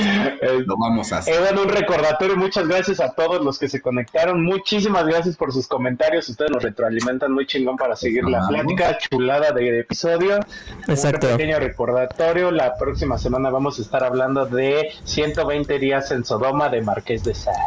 [0.65, 1.33] lo vamos a hacer.
[1.33, 5.51] Eh, bueno, un recordatorio, muchas gracias a todos los que se conectaron, muchísimas gracias por
[5.51, 10.39] sus comentarios, ustedes nos retroalimentan muy chingón para seguir la plática chulada de episodio.
[10.87, 11.27] Exacto.
[11.27, 16.69] Un pequeño recordatorio, la próxima semana vamos a estar hablando de 120 días en Sodoma
[16.69, 17.57] de Marqués de Sade.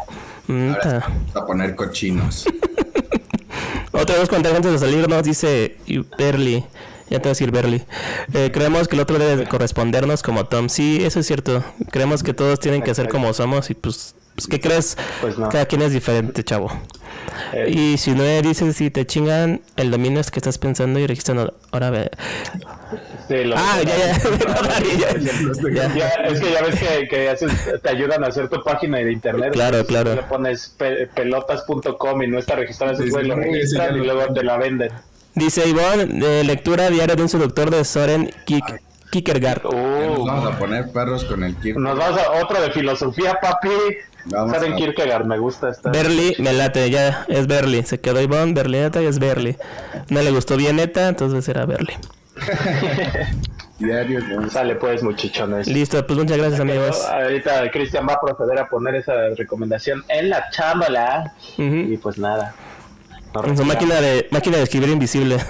[0.48, 2.46] Ahora a poner cochinos.
[3.94, 5.76] Otra vez cuando antes de salir nos dice
[6.18, 6.64] Berly.
[7.10, 7.84] Ya te voy a decir Berly.
[8.32, 10.68] Eh, creemos que el otro debe correspondernos como Tom.
[10.68, 11.62] Sí, eso es cierto.
[11.90, 14.96] Creemos que todos tienen que ser como somos y pues, pues ¿qué crees?
[15.20, 16.72] Pues Cada quien es diferente, chavo.
[17.52, 17.70] Eh.
[17.70, 21.50] Y si no dices si te chingan el dominio es que estás pensando y registran
[21.70, 22.10] ahora ve.
[23.56, 24.18] Ah, ya,
[25.94, 26.08] ya.
[26.28, 27.36] Es que ya ves que, que
[27.78, 29.52] te ayudan a hacer tu página de internet.
[29.52, 30.14] Claro, claro.
[30.14, 30.74] Le pones
[31.14, 34.90] pelotas.com y no está registrado, ese lo registran y luego te la venden.
[35.34, 39.62] Dice Ivonne, de lectura diaria de un seductor de Soren Kik Kierkegaard.
[39.64, 41.82] nos vamos a poner perros con el Kierkegaard.
[41.82, 43.68] Nos vamos a otro de filosofía, papi.
[44.30, 45.90] Soren Kierkegaard, me gusta esta.
[45.90, 47.82] Berly, me late, ya es Berly.
[47.82, 49.56] Se quedó Ivonne, Berly neta y es Berly.
[50.08, 51.94] No le gustó bien neta, entonces era Berly.
[53.78, 54.20] Diario,
[54.50, 55.66] Sale pues, muchachones.
[55.66, 57.04] Listo, pues muchas gracias, amigos.
[57.06, 61.34] Ahorita Cristian va a proceder a poner esa recomendación en la chámbala.
[61.56, 62.54] Y pues nada.
[63.42, 65.38] En su máquina de, máquina de escribir invisible.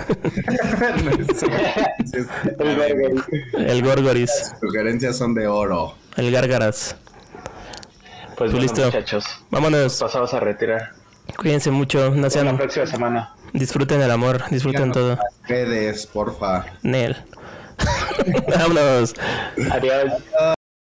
[3.59, 4.12] el Gorgoris.
[4.12, 5.95] El Las sugerencias son de oro.
[6.16, 6.97] El Gárgaras.
[8.39, 8.87] Pues, pues listo.
[8.87, 9.26] muchachos.
[9.51, 10.01] Vámonos.
[10.01, 10.93] Pasamos a retirar.
[11.37, 12.11] Cuídense mucho.
[12.11, 12.47] No sean...
[12.47, 13.35] la próxima semana.
[13.53, 15.18] Disfruten el amor, disfruten todo.
[15.47, 16.66] Redes, porfa.
[16.83, 17.16] Nel.
[18.49, 19.14] Vámonos.
[19.70, 20.12] Adiós.